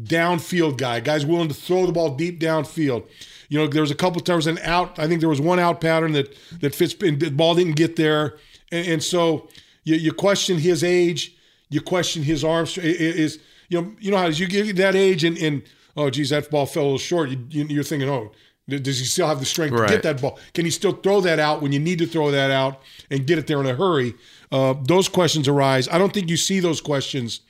[0.00, 1.00] downfield guy.
[1.00, 3.08] Guys willing to throw the ball deep downfield.
[3.48, 4.98] You know, there was a couple times an out.
[4.98, 8.38] I think there was one out pattern that that Fitz the ball didn't get there
[8.70, 9.48] and, and so
[9.84, 11.36] you, you question his age,
[11.68, 12.76] you question his arms.
[12.78, 15.62] Is you know you know how as you get that age and, and
[15.96, 17.30] oh geez that ball fell a little short.
[17.30, 18.32] You, are thinking oh
[18.68, 19.88] does he still have the strength right.
[19.88, 20.38] to get that ball?
[20.54, 23.38] Can he still throw that out when you need to throw that out and get
[23.38, 24.14] it there in a hurry?
[24.52, 25.88] Uh, those questions arise.
[25.88, 27.40] I don't think you see those questions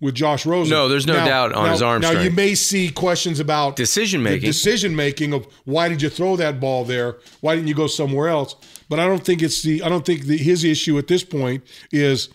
[0.00, 0.70] with Josh Rosen.
[0.70, 2.14] No, there's no now, doubt on now, his arm strength.
[2.14, 2.30] now strength.
[2.30, 6.60] you may see questions about decision making, decision making of why did you throw that
[6.60, 7.18] ball there?
[7.40, 8.56] Why didn't you go somewhere else?
[8.88, 11.64] But I don't think it's the I don't think the, his issue at this point
[11.92, 12.28] is.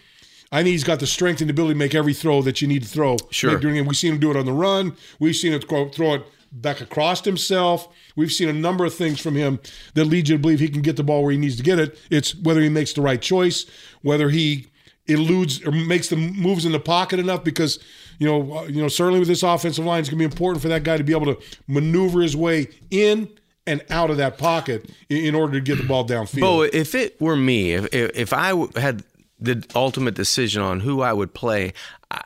[0.52, 2.68] I think he's got the strength and the ability to make every throw that you
[2.68, 3.18] need to throw.
[3.30, 3.60] Sure.
[3.60, 4.98] During We've seen him do it on the run.
[5.20, 7.88] We've seen him throw, throw it back across himself.
[8.16, 9.60] We've seen a number of things from him
[9.94, 11.80] that lead you to believe he can get the ball where he needs to get
[11.80, 12.00] it.
[12.10, 13.66] It's whether he makes the right choice,
[14.02, 14.68] whether he
[15.10, 17.80] eludes or makes the moves in the pocket enough because
[18.20, 20.62] you know uh, you know certainly with this offensive line it's going to be important
[20.62, 23.28] for that guy to be able to maneuver his way in
[23.68, 26.42] and out of that pocket in order to get the ball downfield.
[26.42, 29.04] Bo, if it were me, if if I had
[29.40, 31.74] the ultimate decision on who I would play,
[32.12, 32.22] I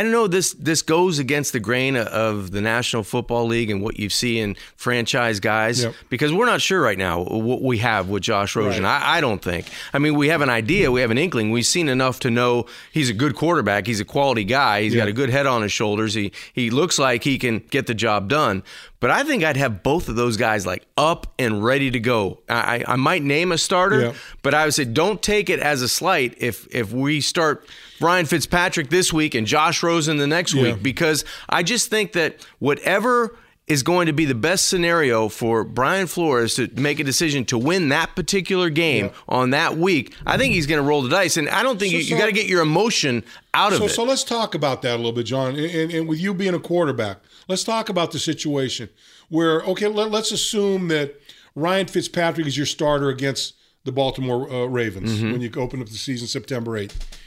[0.00, 4.08] know this this goes against the grain of the National Football League and what you
[4.08, 5.94] see in franchise guys yep.
[6.08, 8.84] because we're not sure right now what we have with Josh Rosen.
[8.84, 9.02] Right.
[9.02, 9.66] I, I, don't think.
[9.92, 11.50] I mean, we have an idea, we have an inkling.
[11.50, 13.86] We've seen enough to know he's a good quarterback.
[13.86, 14.80] He's a quality guy.
[14.80, 15.02] He's yep.
[15.02, 16.14] got a good head on his shoulders.
[16.14, 18.62] He he looks like he can get the job done.
[19.02, 22.38] But I think I'd have both of those guys like up and ready to go.
[22.48, 25.88] I, I might name a starter, but I would say don't take it as a
[25.88, 27.66] slight if if we start
[28.02, 30.62] Ryan Fitzpatrick this week and Josh Rosen the next yeah.
[30.62, 33.36] week because I just think that whatever
[33.68, 37.56] is going to be the best scenario for Brian Flores to make a decision to
[37.56, 39.12] win that particular game yeah.
[39.28, 40.14] on that week.
[40.26, 42.18] I think he's going to roll the dice, and I don't think so, you, you
[42.18, 43.24] got to get your emotion
[43.54, 43.94] out so, of it.
[43.94, 45.54] So let's talk about that a little bit, John.
[45.54, 48.88] And, and, and, with you being a quarterback, let's talk about the situation
[49.28, 51.14] where okay, let, us assume that
[51.54, 55.32] Ryan Fitzpatrick is your starter against the Baltimore uh, Ravens mm-hmm.
[55.32, 57.21] when you open up the season September eighth.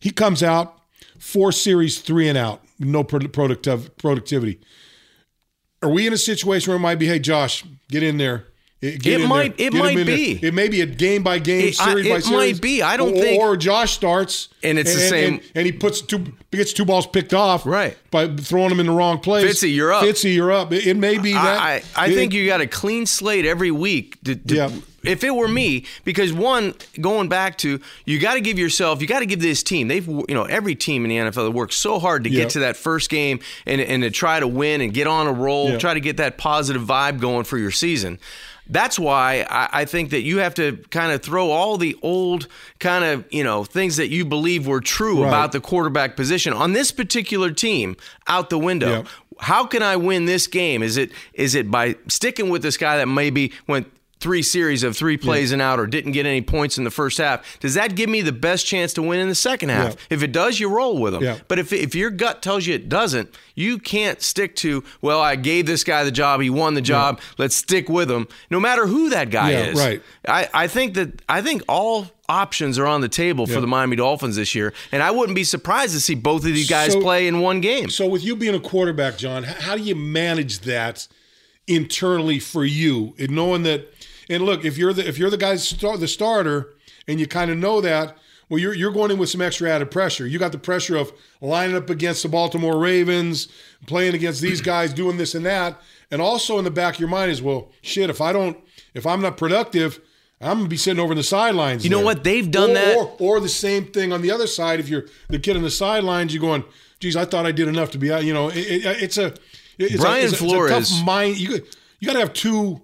[0.00, 0.80] He comes out
[1.18, 4.60] four series, three and out, no productive productivity.
[5.82, 8.46] Are we in a situation where it might be, hey, Josh, get in there?
[8.82, 9.56] Eh, get it might.
[9.56, 9.66] There.
[9.68, 10.34] It get might be.
[10.34, 10.48] There.
[10.48, 12.26] It may be a game by game, series I, by series.
[12.28, 12.82] It might be.
[12.82, 13.42] I don't or, think.
[13.42, 15.34] Or Josh starts and it's and, the same.
[15.34, 17.66] And, and, he puts two gets two balls picked off.
[17.66, 17.96] Right.
[18.12, 19.62] By throwing them in the wrong place.
[19.62, 20.04] Fitzy, you're up.
[20.04, 20.72] Fitzy, you're up.
[20.72, 21.60] It, it may be that.
[21.60, 24.22] I, I, I think you got a clean slate every week.
[24.22, 24.70] To, to, yeah
[25.04, 29.06] if it were me, because one, going back to you got to give yourself, you
[29.06, 29.88] got to give this team.
[29.88, 32.44] They've, you know, every team in the NFL that works so hard to yep.
[32.44, 35.32] get to that first game and and to try to win and get on a
[35.32, 35.80] roll, yep.
[35.80, 38.18] try to get that positive vibe going for your season.
[38.70, 42.48] That's why I, I think that you have to kind of throw all the old
[42.80, 45.28] kind of you know things that you believe were true right.
[45.28, 47.96] about the quarterback position on this particular team
[48.26, 48.90] out the window.
[48.90, 49.08] Yep
[49.40, 50.82] how can I win this game?
[50.82, 53.86] Is it is it by sticking with this guy that maybe went
[54.20, 55.54] three series of three plays yeah.
[55.54, 58.20] and out or didn't get any points in the first half, does that give me
[58.20, 59.94] the best chance to win in the second half?
[59.94, 60.00] Yeah.
[60.10, 61.22] If it does, you roll with them.
[61.22, 61.38] Yeah.
[61.46, 65.36] But if, if your gut tells you it doesn't, you can't stick to, well, I
[65.36, 68.86] gave this guy the job, he won the job, let's stick with him, no matter
[68.86, 69.78] who that guy is.
[69.78, 70.02] Right.
[70.26, 73.96] I, I think that I think all options are on the table for the Miami
[73.96, 77.00] Dolphins this year, and I wouldn't be surprised to see both of these guys so,
[77.00, 77.88] play in one game.
[77.88, 81.08] So, with you being a quarterback, John, how do you manage that
[81.66, 83.92] internally for you, and knowing that?
[84.28, 86.74] And look, if you're the if you're the guy the starter,
[87.06, 88.16] and you kind of know that,
[88.48, 90.26] well, you're you're going in with some extra added pressure.
[90.26, 93.48] You got the pressure of lining up against the Baltimore Ravens,
[93.86, 97.08] playing against these guys, doing this and that, and also in the back of your
[97.08, 98.58] mind is, well, shit, if I don't,
[98.94, 100.00] if I'm not productive
[100.40, 101.84] I'm gonna be sitting over in the sidelines.
[101.84, 102.22] You know what?
[102.22, 102.96] They've done or, that.
[102.96, 104.78] Or, or, the same thing on the other side.
[104.78, 106.64] If you're the kid on the sidelines, you're going,
[107.00, 109.34] "Geez, I thought I did enough to be out." You know, it, it, it's a
[109.78, 110.70] it's Brian a, it's Flores.
[110.70, 111.38] A, it's a tough mind.
[111.38, 111.66] You
[111.98, 112.80] you got to have two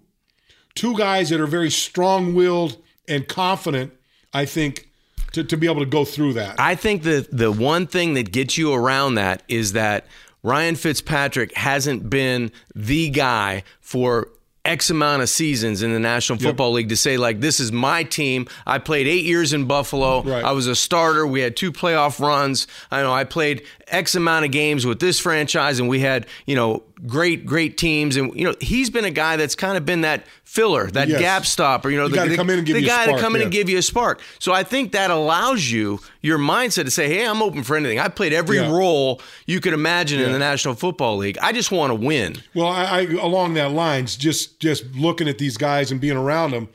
[0.74, 2.76] two guys that are very strong willed
[3.08, 3.92] and confident.
[4.32, 4.88] I think
[5.32, 6.58] to to be able to go through that.
[6.58, 10.06] I think that the one thing that gets you around that is that
[10.42, 14.28] Ryan Fitzpatrick hasn't been the guy for
[14.64, 16.76] X amount of seasons in the National Football yep.
[16.76, 18.46] League to say, like, this is my team.
[18.66, 20.22] I played eight years in Buffalo.
[20.22, 20.42] Right.
[20.42, 21.26] I was a starter.
[21.26, 22.66] We had two playoff runs.
[22.90, 26.56] I know I played X amount of games with this franchise, and we had, you
[26.56, 28.16] know, great, great teams.
[28.16, 31.20] And, you know, he's been a guy that's kind of been that filler, that yes.
[31.20, 33.32] gap stopper, you know, the, the, come in and give you guy spark, to come
[33.32, 33.40] yeah.
[33.40, 34.22] in and give you a spark.
[34.38, 37.98] So I think that allows you, your mindset to say, hey, I'm open for anything.
[37.98, 38.70] I played every yeah.
[38.70, 40.26] role you could imagine yeah.
[40.26, 41.38] in the National Football League.
[41.42, 42.36] I just want to win.
[42.55, 46.52] Well, I, I, along that lines, just just looking at these guys and being around
[46.52, 46.68] them,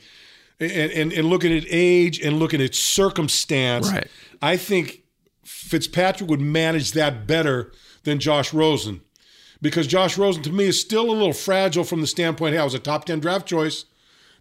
[0.60, 4.06] and, and, and looking at age and looking at circumstance, right.
[4.42, 5.04] I think
[5.42, 7.72] Fitzpatrick would manage that better
[8.04, 9.00] than Josh Rosen
[9.62, 12.64] because Josh Rosen to me is still a little fragile from the standpoint, hey, I
[12.64, 13.84] was a top 10 draft choice.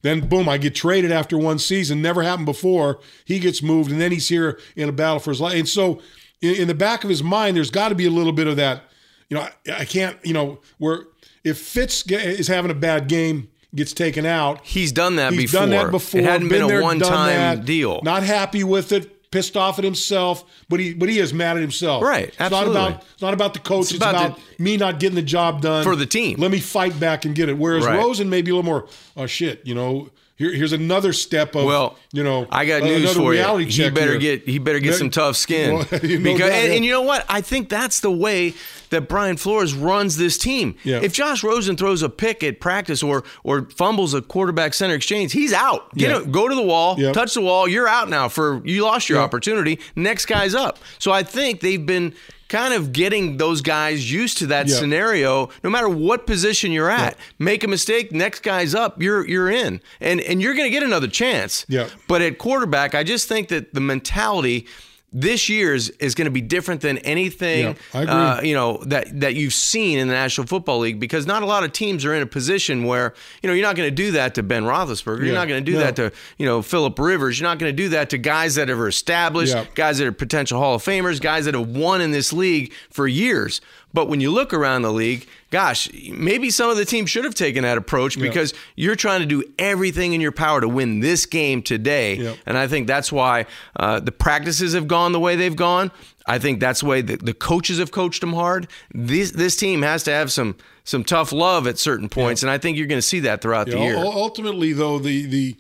[0.02, 2.02] Then boom, I get traded after one season.
[2.02, 3.00] Never happened before.
[3.26, 5.56] He gets moved, and then he's here in a battle for his life.
[5.56, 6.02] And so,
[6.42, 8.56] in, in the back of his mind, there's got to be a little bit of
[8.56, 8.84] that.
[9.28, 10.18] You know, I, I can't.
[10.26, 11.04] You know, where
[11.44, 14.66] if Fitz is having a bad game, gets taken out.
[14.66, 15.68] He's done that before he's before.
[15.68, 16.22] done that before.
[16.22, 18.00] It hadn't been, been a one-time deal.
[18.04, 21.62] Not happy with it pissed off at himself, but he but he is mad at
[21.62, 22.04] himself.
[22.04, 22.30] Right.
[22.30, 23.86] It's not about it's not about the coach.
[23.86, 26.38] It's, it's about, about the, me not getting the job done for the team.
[26.40, 27.58] Let me fight back and get it.
[27.58, 27.98] Whereas right.
[27.98, 30.10] Rosen may be a little more, oh shit, you know,
[30.40, 32.48] here, here's another step of well, you know.
[32.50, 33.58] I got uh, news for you.
[33.58, 34.38] He better here.
[34.38, 37.26] get he better get some tough skin well, because and, and, you know what?
[37.28, 38.54] I think that's the way
[38.90, 40.76] that Brian Flores runs this team.
[40.86, 41.02] Yeah.
[41.04, 45.34] If Josh Rosen throws a pick at practice or or fumbles a quarterback center exchange,
[45.34, 45.94] he's out.
[45.96, 46.32] Get yeah.
[46.32, 47.14] go to the wall, yep.
[47.14, 47.68] touch the wall.
[47.68, 48.30] You're out now.
[48.30, 49.26] For you lost your yep.
[49.26, 49.78] opportunity.
[49.98, 50.80] Next guy's up.
[51.00, 52.16] So I think they've been
[52.50, 54.76] kind of getting those guys used to that yeah.
[54.76, 57.24] scenario no matter what position you're at yeah.
[57.38, 60.84] make a mistake next guy's up you're you're in and and you're going to get
[60.84, 64.68] another chance yeah but at quarterback i just think that the mentality
[65.12, 69.36] this year's is going to be different than anything yeah, uh, you know that that
[69.36, 72.22] you've seen in the National Football League because not a lot of teams are in
[72.22, 75.20] a position where you know you're not going to do that to Ben Roethlisberger.
[75.20, 75.26] Yeah.
[75.26, 75.84] You're not going to do no.
[75.84, 77.40] that to you know Philip Rivers.
[77.40, 79.66] You're not going to do that to guys that are established, yeah.
[79.74, 83.08] guys that are potential Hall of Famers, guys that have won in this league for
[83.08, 83.62] years.
[83.94, 87.34] But when you look around the league, gosh, maybe some of the teams should have
[87.34, 91.26] taken that approach because you're trying to do everything in your power to win this
[91.26, 92.36] game today.
[92.46, 95.92] And I think that's why uh, the practices have gone the way they've gone.
[96.28, 98.68] I think that's the way the, the coaches have coached them hard.
[98.94, 102.60] This this team has to have some some tough love at certain points, and I
[102.60, 103.96] think you're going to see that throughout the year.
[103.98, 105.56] Ultimately, though, the the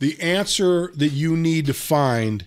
[0.00, 2.46] the answer that you need to find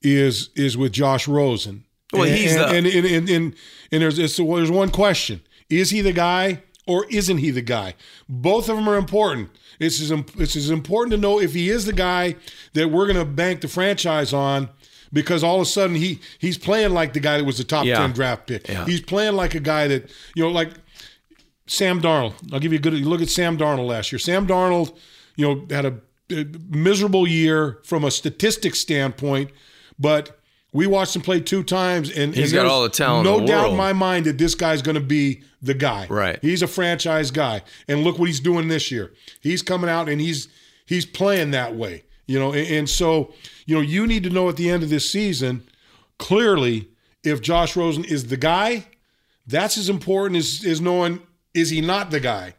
[0.00, 1.84] is is with Josh Rosen.
[2.12, 3.54] Well, and, he's and, the- and, and, and, and,
[3.92, 7.94] and there's there's one question: Is he the guy or isn't he the guy?
[8.28, 9.50] Both of them are important.
[9.78, 12.34] It's as, it's as important to know if he is the guy
[12.72, 14.70] that we're going to bank the franchise on
[15.12, 17.84] because all of a sudden he he's playing like the guy that was the top
[17.84, 17.98] yeah.
[17.98, 18.66] 10 draft pick.
[18.68, 18.84] Yeah.
[18.86, 20.70] He's playing like a guy that, you know, like
[21.66, 22.34] Sam Darnold.
[22.52, 24.18] I'll give you a good look at Sam Darnold last year.
[24.18, 24.96] Sam Darnold,
[25.36, 25.94] you know, had a,
[26.30, 29.50] a miserable year from a statistics standpoint,
[29.98, 30.37] but
[30.72, 33.24] we watched him play two times, and he's and got all the talent.
[33.24, 36.06] No the doubt in my mind that this guy's going to be the guy.
[36.08, 36.38] Right.
[36.42, 39.12] He's a franchise guy, and look what he's doing this year.
[39.40, 40.48] He's coming out and he's
[40.86, 42.04] he's playing that way.
[42.26, 43.32] You know, and, and so
[43.66, 45.66] you know you need to know at the end of this season
[46.18, 46.88] clearly
[47.24, 48.86] if Josh Rosen is the guy.
[49.46, 51.20] That's as important as is knowing
[51.54, 52.54] is he not the guy.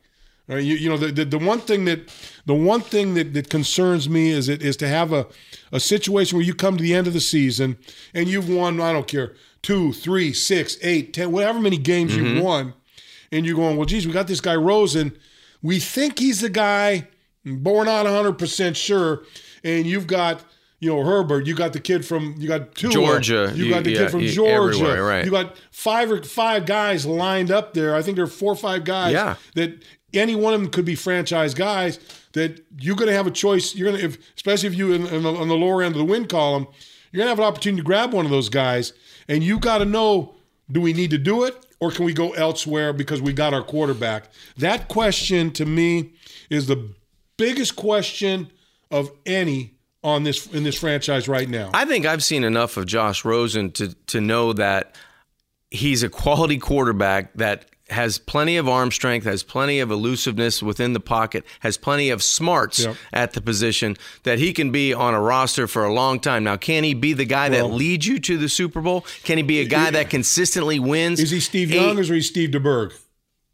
[0.50, 0.64] Right?
[0.64, 2.10] You, you know the, the, the one thing that
[2.45, 5.28] the one thing that, that concerns me is it is to have a
[5.72, 7.78] a situation where you come to the end of the season
[8.14, 12.26] and you've won, I don't care, two, three, six, eight, ten, whatever many games mm-hmm.
[12.26, 12.74] you've won,
[13.32, 15.18] and you're going, well, geez, we got this guy Rosen.
[15.62, 17.08] We think he's the guy.
[17.45, 19.24] but we're not 100% sure.
[19.64, 20.43] And you've got,
[20.80, 23.52] you know, Herbert, you got the kid from, you got Tua, Georgia.
[23.54, 25.26] you got the yeah, kid from Georgia, right.
[25.26, 27.95] you got five or five guys lined up there.
[27.95, 29.36] I think there are four or five guys Yeah.
[29.56, 29.84] that
[30.14, 31.99] any one of them could be franchise guys
[32.34, 33.76] that you're going to have a choice.
[33.76, 35.99] You're going to, if, especially if you in, in the, on the lower end of
[35.99, 36.68] the win column,
[37.12, 38.93] you're going to have an opportunity to grab one of those guys,
[39.28, 40.36] and you got to know:
[40.72, 43.64] do we need to do it, or can we go elsewhere because we got our
[43.64, 44.26] quarterback?
[44.57, 46.14] That question to me
[46.49, 46.89] is the
[47.38, 48.51] biggest question
[48.91, 51.72] of any on this in this franchise right now.
[51.74, 54.95] I think I've seen enough of Josh Rosen to to know that
[55.72, 60.94] he's a quality quarterback that has plenty of arm strength, has plenty of elusiveness within
[60.94, 62.96] the pocket, has plenty of smarts Yep.
[63.14, 66.44] at the position that he can be on a roster for a long time.
[66.44, 69.06] Now, can he be the guy that leads you to the Super Bowl?
[69.24, 71.20] Can he be a guy that consistently wins?
[71.20, 72.94] Is he Steve eight- Young or is he Steve DeBerg?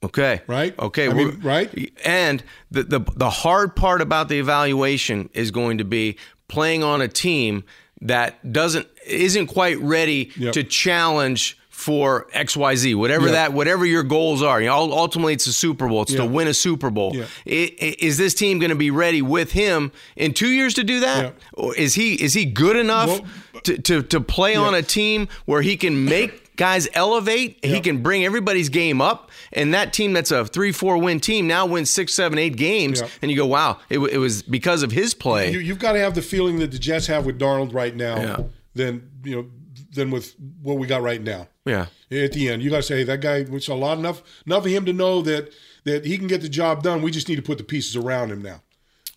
[0.04, 0.42] Okay.
[0.48, 0.78] Right?
[0.78, 1.10] Okay.
[1.10, 1.92] I mean, right?
[2.06, 6.18] And the, the the hard part about the evaluation is going to be
[6.48, 7.64] playing on a team
[8.02, 10.54] that doesn't isn't quite ready Yep.
[10.54, 13.34] to challenge for XYZ, whatever Yep.
[13.34, 14.62] that, whatever your goals are.
[14.62, 16.04] You know, ultimately, it's a Super Bowl.
[16.04, 17.14] It's to win a Super Bowl.
[17.14, 17.26] Yeah.
[17.46, 21.24] Is this team going to be ready with him in two years to do that?
[21.26, 21.32] Yeah.
[21.54, 25.28] Or is he is he good enough Well, to, to to play on a team
[25.46, 27.60] where he can make guys elevate?
[27.64, 31.46] He can bring everybody's game up, and that team that's a three four win team
[31.46, 33.08] now wins six seven eight games, Yeah.
[33.22, 35.52] and you go, wow, it, it was because of his play.
[35.52, 38.16] You, you've got to have the feeling that the Jets have with Darnold right now
[38.18, 38.38] Yeah.
[38.74, 39.46] than you know
[39.96, 41.48] than with what we got right now.
[41.66, 41.88] yeah.
[42.12, 43.44] At the end, you got to say hey, that guy.
[43.44, 45.52] We saw a lot enough enough of him to know that
[45.86, 47.02] that he can get the job done.
[47.02, 48.62] We just need to put the pieces around him now,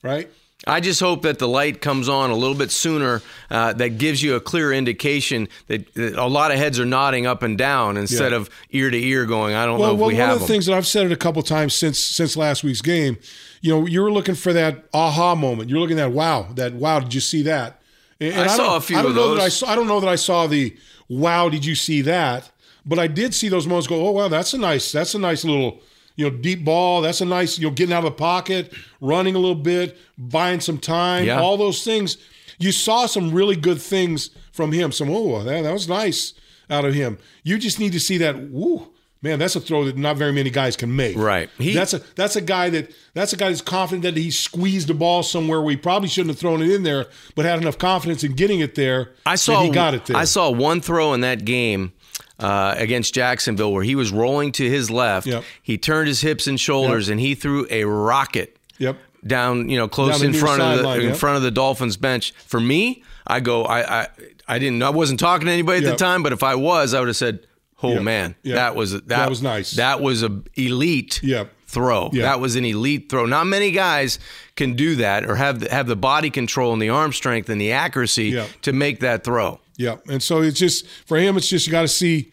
[0.02, 0.28] right?
[0.66, 3.22] I just hope that the light comes on a little bit sooner.
[3.48, 7.26] Uh, that gives you a clear indication that, that a lot of heads are nodding
[7.26, 8.38] up and down instead Yeah.
[8.38, 9.54] of ear to ear going.
[9.54, 10.54] I don't Well, know if well we one have of the them.
[10.54, 13.18] things that I've said it a couple times since since last week's game,
[13.60, 15.70] you know, you're looking for that aha moment.
[15.70, 17.77] You're looking at wow, that wow, did you see that?
[18.20, 19.74] And, and I saw don't- a few I don't of know That I, saw, I
[19.76, 20.76] don't know that I saw the
[21.08, 22.50] wow, did you see that?
[22.84, 23.86] But I did see those moments.
[23.86, 25.80] Go, oh wow, that's a nice, that's a nice little,
[26.16, 27.02] you know, deep ball.
[27.02, 30.60] That's a nice, you know, getting out of the pocket, running a little bit, buying
[30.60, 31.26] some time.
[31.26, 31.40] Yeah.
[31.40, 32.16] All those things.
[32.58, 34.90] You saw some really good things from him.
[34.90, 36.32] Some oh, that, that was nice
[36.70, 37.18] out of him.
[37.44, 38.36] You just need to see that.
[38.50, 38.88] Woo,
[39.22, 41.16] man, that's a throw that not very many guys can make.
[41.16, 41.50] Right.
[41.58, 44.88] He- that's a that's a guy that that's a guy that's confident that he squeezed
[44.88, 47.78] the ball somewhere where he probably shouldn't have thrown it in there, but had enough
[47.78, 49.10] confidence in getting it there.
[49.26, 50.16] I saw that he got it there.
[50.16, 51.92] I saw one throw in that game
[52.38, 55.26] uh, against Jacksonville where he was rolling to his left.
[55.26, 55.42] Yep.
[55.62, 58.96] He turned his hips and shoulders and he threw a rocket Yep.
[59.26, 61.16] down, you know, close Down in front of the sideline, in yep.
[61.16, 62.32] front of the Dolphins bench.
[62.46, 64.08] For me, I go, I I,
[64.46, 65.92] I didn't, I wasn't talking to anybody at Yep.
[65.98, 67.40] the time, but if I was, I would have said,
[67.82, 68.02] "Oh Yep.
[68.02, 68.54] man, Yep.
[68.56, 69.72] that was that, That was nice.
[69.72, 71.52] That was a elite Yep.
[71.66, 72.10] throw.
[72.14, 73.26] That was an elite throw.
[73.26, 74.18] Not many guys
[74.56, 77.60] can do that or have the, have the body control and the arm strength and
[77.60, 79.60] the accuracy to make that throw.
[79.76, 81.36] Yeah, and so it's just for him.
[81.36, 82.32] It's just you got to see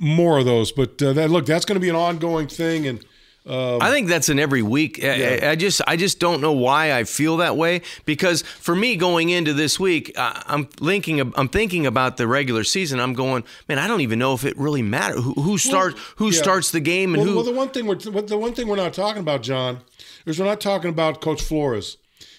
[0.00, 0.72] more of those.
[0.72, 3.04] But uh, that look, that's going to be an ongoing thing, and
[3.46, 5.02] I think that's in every week.
[5.02, 8.74] I- I, I just I just don't know why I feel that way because for
[8.74, 13.00] me going into this week, I, I'm linking I'm thinking about the regular season.
[13.00, 16.30] I'm going, man, I don't even know if it really matters who, who starts who
[16.30, 16.42] yeah.
[16.42, 17.36] starts the game and well, who.
[17.36, 19.80] well, the one thing we're the one thing we're not talking about, John,
[20.26, 21.96] is we're not talking about Coach Flores,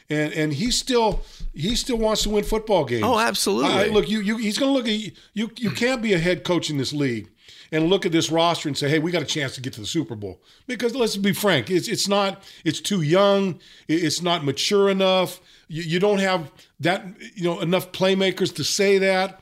[0.10, 1.22] and and he still
[1.54, 3.04] he still wants to win football games.
[3.04, 3.72] Oh, absolutely.
[3.72, 5.52] I, look, you you he's going to look at you.
[5.58, 7.30] You can't be a head coach in this league
[7.74, 9.82] and look at this roster and say, hey, we got a chance to get to
[9.82, 13.60] the Super Bowl because let's be frank, it's it's not it's too young,
[13.90, 15.42] it's not mature enough.
[15.68, 16.50] You, you don't have
[16.80, 17.04] that
[17.36, 19.42] you know enough playmakers to say that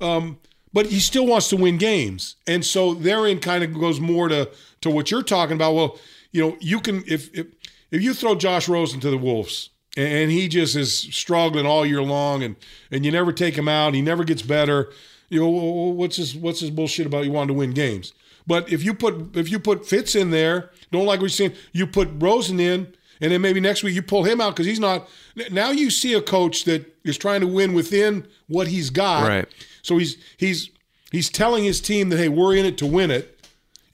[0.00, 0.38] um,
[0.72, 2.36] but he still wants to win games.
[2.46, 4.50] And so therein kind of goes more to
[4.80, 5.74] to what you're talking about.
[5.74, 5.98] Well,
[6.30, 7.46] you know, you can if if,
[7.90, 12.02] if you throw Josh Rosen to the Wolves and he just is struggling all year
[12.02, 12.56] long and
[12.90, 14.92] and you never take him out, he never gets better.
[15.28, 18.12] You know, what's his what's his bullshit about you wanting to win games?
[18.46, 21.52] But if you put if you put Fitz in there, don't like what you're saying,
[21.72, 24.80] you put Rosen in, and then maybe next week you pull him out because he's
[24.80, 25.08] not.
[25.50, 29.28] Now you see a coach that is trying to win within what he's got.
[29.28, 29.48] Right.
[29.82, 30.70] So he's he's
[31.12, 33.37] he's telling his team that hey, we're in it to win it,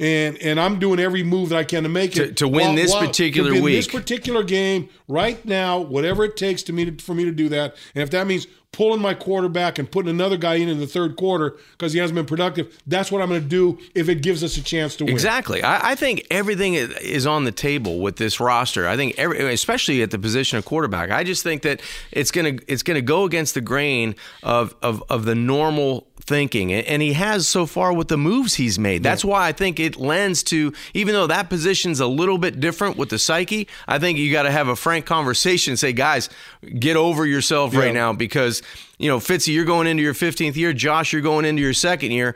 [0.01, 2.95] and and I'm doing every move that I can to make it to win this
[2.95, 7.15] particular to win This particular game right now, whatever it takes to me to, for
[7.15, 10.57] me to do that, and if that means pulling my quarterback and putting another guy
[10.57, 12.77] in in the third quarter because he hasn't been productive.
[12.89, 15.13] That's what I'm going to do if it gives us a chance to win.
[15.13, 15.63] Exactly.
[15.63, 18.89] I, I, think everything is on the table with this roster.
[18.89, 21.81] I think, every, especially at the position of quarterback, I just think that
[22.11, 26.73] it's gonna it's gonna go against the grain of of, of the normal thinking.
[26.73, 29.03] And he has so far with the moves he's made.
[29.03, 32.97] That's why I think it lends to, even though that position's a little bit different
[32.97, 35.77] with the psyche, I think you got to have a frank conversation.
[35.77, 36.31] Say, guys,
[36.79, 37.81] get over yourself yeah.
[37.81, 38.63] right now because,
[38.99, 40.73] you know, Fitzy, you're going into your 15th year.
[40.73, 42.35] Josh, you're going into your second year.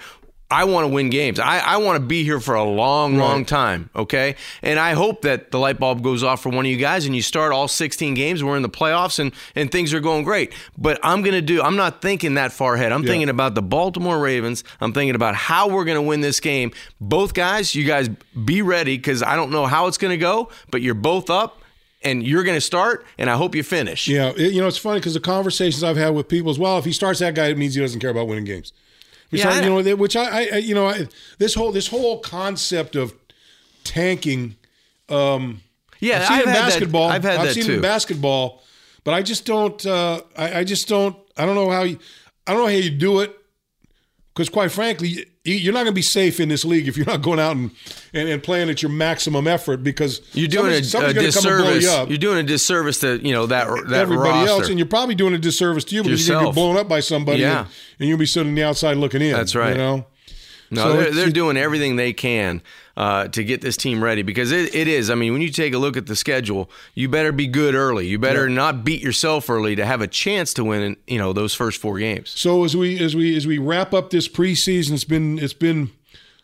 [0.51, 1.38] I want to win games.
[1.38, 3.22] I, I want to be here for a long, right.
[3.22, 3.90] long time.
[3.94, 4.34] Okay.
[4.62, 7.14] And I hope that the light bulb goes off for one of you guys and
[7.14, 8.42] you start all 16 games.
[8.42, 10.55] We're in the playoffs and, and things are going great.
[10.78, 12.92] But I'm going to do, I'm not thinking that far ahead.
[12.92, 13.11] I'm yeah.
[13.11, 14.64] thinking about the Baltimore Ravens.
[14.80, 16.72] I'm thinking about how we're going to win this game.
[16.99, 20.49] Both guys, you guys be ready because I don't know how it's going to go,
[20.70, 21.62] but you're both up
[22.03, 24.07] and you're going to start, and I hope you finish.
[24.07, 26.78] Yeah, you know it's funny because the conversations I've had with people as well.
[26.78, 28.72] If he starts that guy, it means he doesn't care about winning games.
[29.30, 31.06] Which yeah, I, you know, which I, I you know, I,
[31.38, 33.14] this whole this whole concept of
[33.84, 34.56] tanking.
[35.08, 35.60] Um,
[36.00, 37.08] yeah, I've seen I've in basketball.
[37.08, 37.74] That, I've had I've that seen too.
[37.74, 38.62] in basketball,
[39.04, 39.84] but I just don't.
[39.84, 41.16] Uh, I, I just don't.
[41.36, 41.98] I don't know how you.
[42.46, 43.38] I don't know how you do it
[44.39, 47.22] because, quite frankly, you're not going to be safe in this league if you're not
[47.22, 47.72] going out and,
[48.14, 51.82] and, and playing at your maximum effort because you're doing a, a disservice.
[51.82, 54.51] You are doing a disservice to you know that that everybody roster.
[54.51, 56.28] else, and you're probably doing a disservice to you because Yourself.
[56.28, 57.62] you're going to get blown up by somebody, yeah.
[57.62, 57.68] and,
[57.99, 59.32] and, you'll be sitting on the outside looking in.
[59.32, 59.72] That's right.
[59.72, 60.07] You know.
[60.70, 62.62] No, so they're, they're doing everything they can
[62.99, 65.09] uh, to get this team ready because it, it is.
[65.09, 68.09] I mean, when you take a look at the schedule, you better be good early.
[68.09, 68.57] You better yeah.
[68.57, 70.96] not beat yourself early to have a chance to win.
[71.07, 72.30] You know those first four games.
[72.30, 75.92] So as we as we as we wrap up this preseason, it's been it's been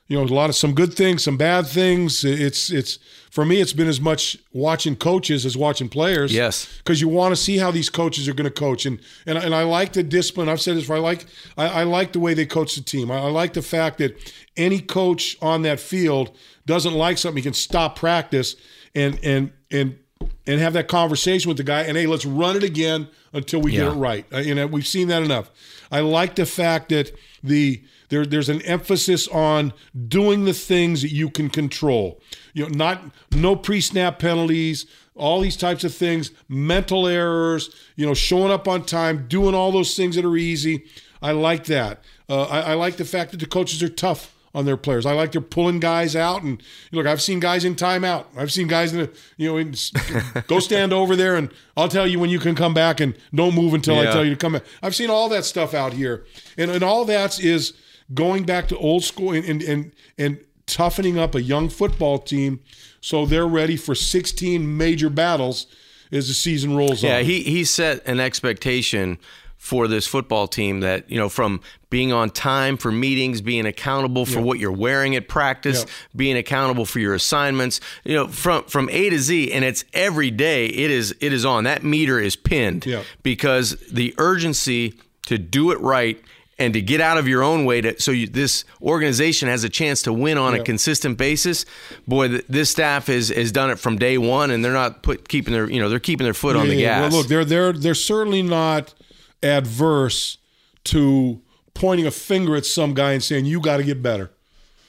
[0.07, 2.25] you know a lot of some good things, some bad things.
[2.25, 2.99] It's it's
[3.31, 6.33] for me, it's been as much watching coaches as watching players.
[6.33, 9.39] Yes, because you want to see how these coaches are going to coach, and and
[9.39, 10.49] and I like the discipline.
[10.49, 10.91] I've said this.
[10.91, 11.25] I like
[11.57, 13.11] I, I like the way they coach the team.
[13.11, 16.37] I, I like the fact that any coach on that field
[16.67, 18.57] doesn't like something, he can stop practice
[18.95, 19.99] and and and
[20.47, 23.73] and have that conversation with the guy and hey let's run it again until we
[23.73, 23.81] yeah.
[23.81, 25.51] get it right you know we've seen that enough
[25.91, 27.11] i like the fact that
[27.43, 29.73] the there, there's an emphasis on
[30.09, 32.21] doing the things that you can control.
[32.53, 33.03] You know, not
[33.33, 37.75] no pre-snap penalties, all these types of things, mental errors.
[37.97, 40.85] You know, showing up on time, doing all those things that are easy.
[41.23, 42.05] I like that.
[42.29, 45.05] Uh, I, I like the fact that the coaches are tough on their players.
[45.05, 46.43] I like they're pulling guys out.
[46.43, 48.27] And look, I've seen guys in timeout.
[48.37, 49.75] I've seen guys in, a, you know, in,
[50.47, 53.55] go stand over there and I'll tell you when you can come back and don't
[53.55, 54.11] move until yeah.
[54.11, 54.65] I tell you to come back.
[54.83, 56.25] I've seen all that stuff out here.
[56.57, 57.75] And, and all that's is
[58.13, 62.61] going back to old school and, and, and, and toughening up a young football team
[63.01, 65.67] so they're ready for 16 major battles
[66.11, 67.17] as the season rolls yeah, on.
[67.19, 69.19] Yeah, he, he set an expectation
[69.65, 74.27] for this football team that, you know, from being on time for meetings, being accountable
[74.27, 78.91] for what you're wearing at practice, being accountable for your assignments, you know, from from
[78.91, 81.65] A to Z and it's every day it is it is on.
[81.65, 82.87] That meter is pinned
[83.23, 84.95] because the urgency
[85.27, 86.23] to do it right
[86.59, 89.69] and to get out of your own way to so you, this organization has a
[89.69, 90.61] chance to win on yeah.
[90.61, 91.65] a consistent basis.
[92.07, 95.53] Boy this staff has has done it from day one and they're not put keeping
[95.53, 97.73] their you know they're keeping their foot yeah, on the gas well look they're they're
[97.73, 98.95] they're certainly not
[99.43, 100.39] adverse
[100.85, 101.41] to
[101.75, 104.31] pointing a finger at some guy and saying you got to get better.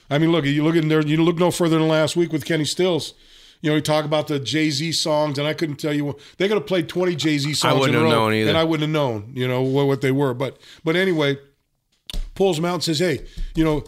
[0.08, 2.44] I mean look you look in there you look no further than last week with
[2.44, 3.14] kenny stills.
[3.62, 6.46] You know, you talk about the Jay Z songs, and I couldn't tell you they
[6.46, 8.82] could have played twenty Jay Z songs in a row, known either, and I wouldn't
[8.82, 10.34] have known, you know, what, what they were.
[10.34, 11.38] But but anyway,
[12.36, 13.24] pulls them out and says, "Hey,
[13.54, 13.84] you know,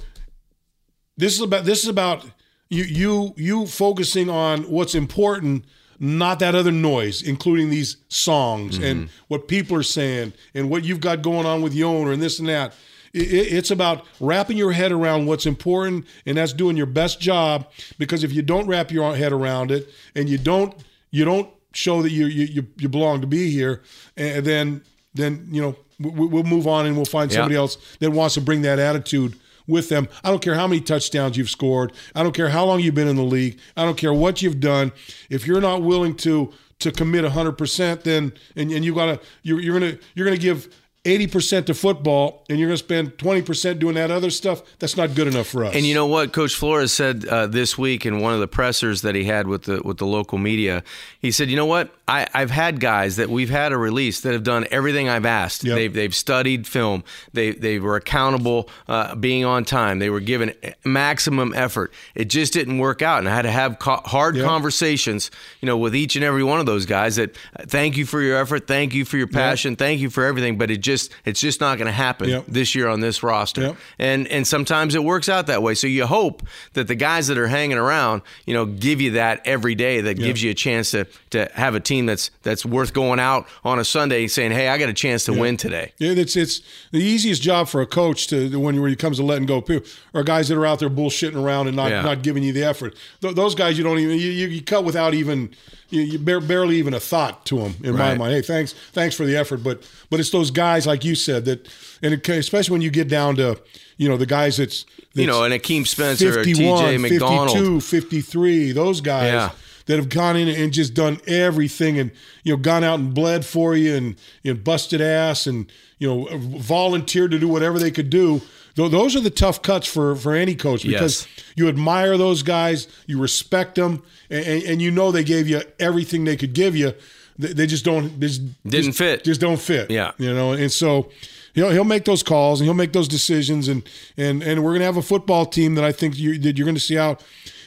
[1.16, 2.24] this is about this is about
[2.68, 5.64] you you you focusing on what's important."
[6.00, 8.84] Not that other noise, including these songs mm-hmm.
[8.84, 12.22] and what people are saying and what you've got going on with your owner and
[12.22, 12.72] this and that.
[13.12, 17.68] It's about wrapping your head around what's important, and that's doing your best job.
[17.98, 20.72] Because if you don't wrap your head around it, and you don't
[21.10, 23.82] you don't show that you you you belong to be here,
[24.16, 24.82] and then
[25.14, 28.62] then you know we'll move on and we'll find somebody else that wants to bring
[28.62, 29.36] that attitude
[29.66, 30.08] with them.
[30.24, 31.92] I don't care how many touchdowns you've scored.
[32.14, 33.58] I don't care how long you've been in the league.
[33.76, 34.92] I don't care what you've done.
[35.28, 39.60] If you're not willing to to commit 100%, then and, and you got to you're,
[39.60, 40.74] you're going to you're going to give
[41.08, 45.14] 80% to football and you're going to spend 20% doing that other stuff, that's not
[45.14, 45.74] good enough for us.
[45.74, 49.02] And you know what Coach Flores said uh, this week in one of the pressers
[49.02, 50.82] that he had with the with the local media.
[51.20, 51.90] He said, "You know what?
[52.08, 55.62] I, have had guys that we've had a release that have done everything I've asked.
[55.62, 55.76] Yep.
[55.76, 57.04] They've they've studied film.
[57.34, 59.98] They they were accountable, uh, being on time.
[59.98, 60.54] They were given
[60.84, 61.92] maximum effort.
[62.14, 64.46] It just didn't work out, and I had to have co- hard yep.
[64.46, 65.30] conversations,
[65.60, 67.16] you know, with each and every one of those guys.
[67.16, 67.36] That
[67.66, 69.78] thank you for your effort, thank you for your passion, yep.
[69.78, 72.44] thank you for everything, but it just just it's just not going to happen Yep.
[72.48, 73.60] this year on this roster.
[73.62, 73.76] Yep.
[73.98, 75.74] And and sometimes it works out that way.
[75.74, 76.42] So you hope
[76.74, 80.14] that the guys that are hanging around, you know, give you that every day that
[80.14, 83.78] gives you a chance to to have a team that's that's worth going out on
[83.78, 86.98] a Sunday saying, "Hey, I got a chance to win today." Yeah, it's it's the
[87.00, 90.22] easiest job for a coach to when when it comes to letting go people are
[90.22, 92.02] guys that are out there bullshitting around and not, Yeah.
[92.02, 92.94] not giving you the effort.
[93.20, 95.50] Th- those guys you don't even you, you, cut without even
[95.90, 98.32] you, you bar- barely even a thought to them in my mind.
[98.32, 101.68] Hey, thanks thanks for the effort, but but it's those guys like you said that
[102.02, 103.60] and it, especially when you get down to
[103.96, 107.48] you know the guys that's, that's You know, and Akeem Spencer, or 51, TJ McDonald.
[107.50, 109.50] 52, 53, those guys Yeah.
[109.86, 112.10] that have gone in and just done everything and
[112.42, 116.08] you know gone out and bled for you and you know, busted ass and you
[116.08, 116.28] know
[116.58, 118.40] volunteered to do whatever they could do.
[118.76, 121.44] Those are the tough cuts for for any coach because Yes.
[121.56, 126.24] you admire those guys, you respect them, and, and you know they gave you everything
[126.24, 126.92] they could give you.
[127.38, 129.24] They, they just don't they just, Didn't just- fit.
[129.24, 129.90] Just don't fit.
[129.90, 130.12] Yeah.
[130.18, 131.10] you know, and so.
[131.54, 133.82] He'll, he'll make those calls and he'll make those decisions and
[134.16, 136.78] and and we're gonna have a football team that I think you that you're gonna
[136.78, 137.24] see out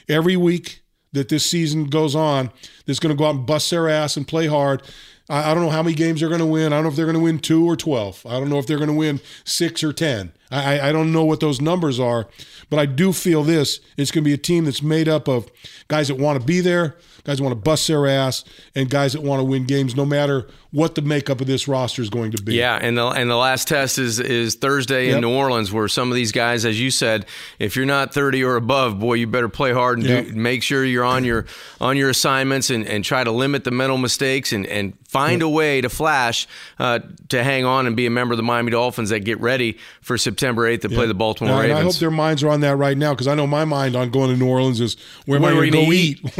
[0.07, 2.51] every week that this season goes on
[2.85, 4.81] that's going to go out and bust their ass and play hard.
[5.29, 6.71] I, I don't know how many games they're going to win.
[6.71, 8.25] I don't know if they're going to win two or 12.
[8.25, 10.31] I don't know if they're going to win six or 10.
[10.51, 12.29] I, I- I don't know what those numbers are,
[12.69, 15.51] but I do feel this it's going to be a team that's made up of
[15.89, 18.43] guys that want to be there, guys want to bust their ass,
[18.75, 22.01] and guys that want to win games no matter what the makeup of this roster
[22.01, 22.55] is going to be.
[22.55, 26.09] Yeah, and the and the last test is is Thursday in New Orleans, where some
[26.09, 27.25] of these guys, as you said,
[27.59, 30.25] if you're not 30 or above, boy, you better play hard and Yep.
[30.27, 31.45] do, make sure you're on your
[31.79, 35.49] on your assignments and, and try to limit the mental mistakes and, and find a
[35.49, 36.47] way to flash
[36.79, 39.77] uh, to hang on and be a member of the Miami Dolphins that get ready
[40.01, 42.77] for September 8th to play the Baltimore And I hope their minds are on that
[42.77, 44.95] right now because I know my mind on going to New Orleans is
[45.25, 46.21] where am I going to go eat?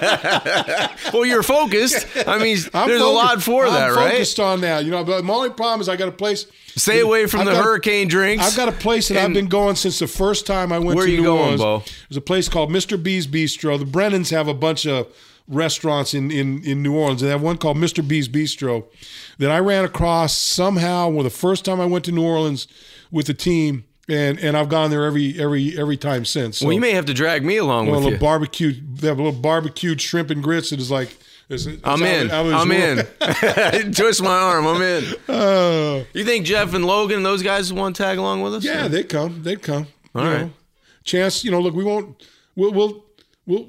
[1.12, 2.06] well, you're focused.
[2.26, 4.12] I mean, I'm there's a lot for I'm that, right?
[4.12, 4.84] focused on that.
[4.84, 6.46] You know, but my only problem is I got a place.
[6.76, 8.44] Stay away from I've the got- hurricane drinks.
[8.44, 11.06] I've got a place that I've been going since the first time I went Where
[11.06, 11.60] to you New going, Orleans.
[11.60, 11.78] Bo?
[12.08, 13.02] There's a place called Mr.
[13.02, 13.78] B's Bistro.
[13.78, 15.08] The Brennans have a bunch of
[15.48, 17.20] restaurants in, in, in New Orleans.
[17.22, 18.06] They have one called Mr.
[18.06, 18.84] B's Bistro
[19.38, 22.68] that I ran across somehow well, the first time I went to New Orleans
[23.10, 23.84] with the team.
[24.10, 26.58] And, and I've gone there every every every time since.
[26.58, 28.18] So, well, you may have to drag me along a with little you.
[28.18, 28.72] barbecue.
[28.72, 30.72] They have a little barbecued shrimp and grits.
[30.72, 31.14] It is like
[31.50, 32.30] it's, it's I'm in.
[32.30, 33.92] of I'm in.
[33.92, 34.66] Twist my arm.
[34.66, 35.04] I'm in.
[35.28, 38.64] Uh, You think Jeff and Logan and those guys want to tag along with us?
[38.64, 39.42] Yeah, they'd come.
[39.42, 39.86] They'd come.
[40.14, 40.40] All you right.
[40.46, 40.50] know.
[41.04, 42.26] Chance, you know, look, we won't.
[42.56, 43.04] We'll we'll
[43.46, 43.66] we'll.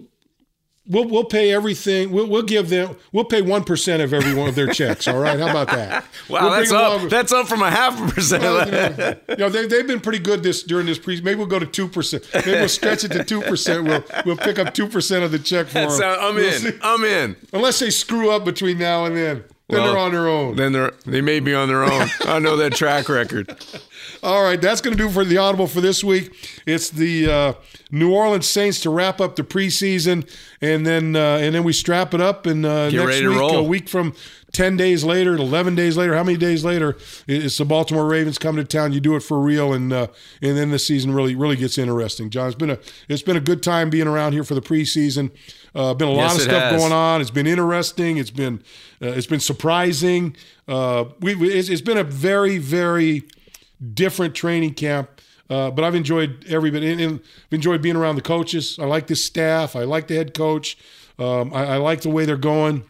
[0.92, 2.12] We'll, we'll pay everything.
[2.12, 2.96] We'll, we'll give them.
[3.12, 5.08] We'll pay one percent of every one of their checks.
[5.08, 5.40] All right.
[5.40, 6.04] How about that?
[6.30, 6.94] Wow, We'll that's up.
[6.94, 7.10] along.
[7.10, 8.44] That's up from a half a percent.
[8.44, 11.20] Well, you know, you know, they, they've been pretty good this during this pre.
[11.22, 12.28] Maybe we'll go to two percent.
[12.34, 13.86] Maybe we'll stretch it to two percent.
[13.86, 15.90] We'll we'll pick up two percent of the check for them.
[15.90, 16.60] That's how- I'm We'll in.
[16.60, 16.72] see.
[16.82, 17.36] I'm in.
[17.54, 20.56] Unless they screw up between now and then, then Well, they're on their own.
[20.56, 22.08] Then they're they may be on their own.
[22.22, 23.56] I know that track record.
[24.24, 26.62] All right, that's going to do for the audible for this week.
[26.66, 27.54] It's the uh,
[27.92, 32.14] New Orleans Saints to wrap up the preseason, and then uh, and then we strap
[32.14, 32.46] it up.
[32.46, 33.56] And uh, Get next ready to week, roll.
[33.58, 34.14] a week from
[34.52, 36.98] ten days later, eleven days later, how many days later?
[37.28, 38.92] It's the Baltimore Ravens coming to town.
[38.92, 40.08] You do it for real, and uh,
[40.42, 42.30] and then the season really really gets interesting.
[42.30, 45.32] John, it's been a it's been a good time being around here for the preseason.
[45.76, 46.82] Uh, been a lot Yes, of stuff has.
[46.82, 47.22] going on.
[47.22, 48.18] It's been interesting.
[48.18, 48.64] It's been
[49.02, 50.36] uh, it's been surprising.
[50.68, 53.24] Uh, we, we it's, it's been a very very
[53.94, 55.22] different training camp.
[55.50, 56.84] Uh, but I've enjoyed every bit.
[56.84, 58.78] And, and I've enjoyed being around the coaches.
[58.80, 59.76] I like this staff.
[59.76, 60.78] I like the head coach.
[61.18, 62.84] Um, I, I like the way they're going.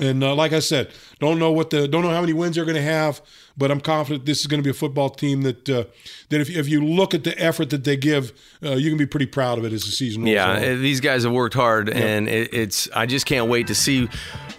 [0.00, 2.64] And uh, like I said, don't know what the don't know how many wins they're
[2.64, 3.20] going to have,
[3.58, 5.84] but I'm confident this is going to be a football team that uh,
[6.28, 8.32] that if, if you look at the effort that they give,
[8.64, 10.80] uh, you can be pretty proud of it as the season Yeah, on.
[10.80, 12.88] these guys have worked hard, and it, it's.
[12.94, 14.08] I just can't wait to see, you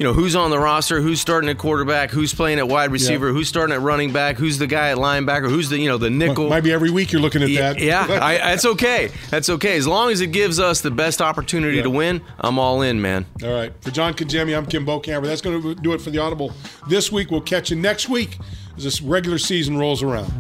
[0.02, 3.48] know, who's on the roster, who's starting at quarterback, who's playing at wide receiver, who's
[3.48, 6.50] starting at running back, who's the guy at linebacker, who's the you know the nickel.
[6.50, 7.80] Might be every week you're looking at that.
[7.80, 9.12] yeah I, that's okay.
[9.30, 9.78] That's okay.
[9.78, 13.26] As long as it gives us the best opportunity to win, I'm all in, man.
[13.44, 13.72] All right.
[13.82, 15.24] For John Congemi, I'm Kim Bokamper.
[15.24, 16.52] That's going to do it for the Audible
[16.90, 17.32] this week.
[17.32, 18.38] We'll catch you next week
[18.78, 20.32] as this regular season rolls around.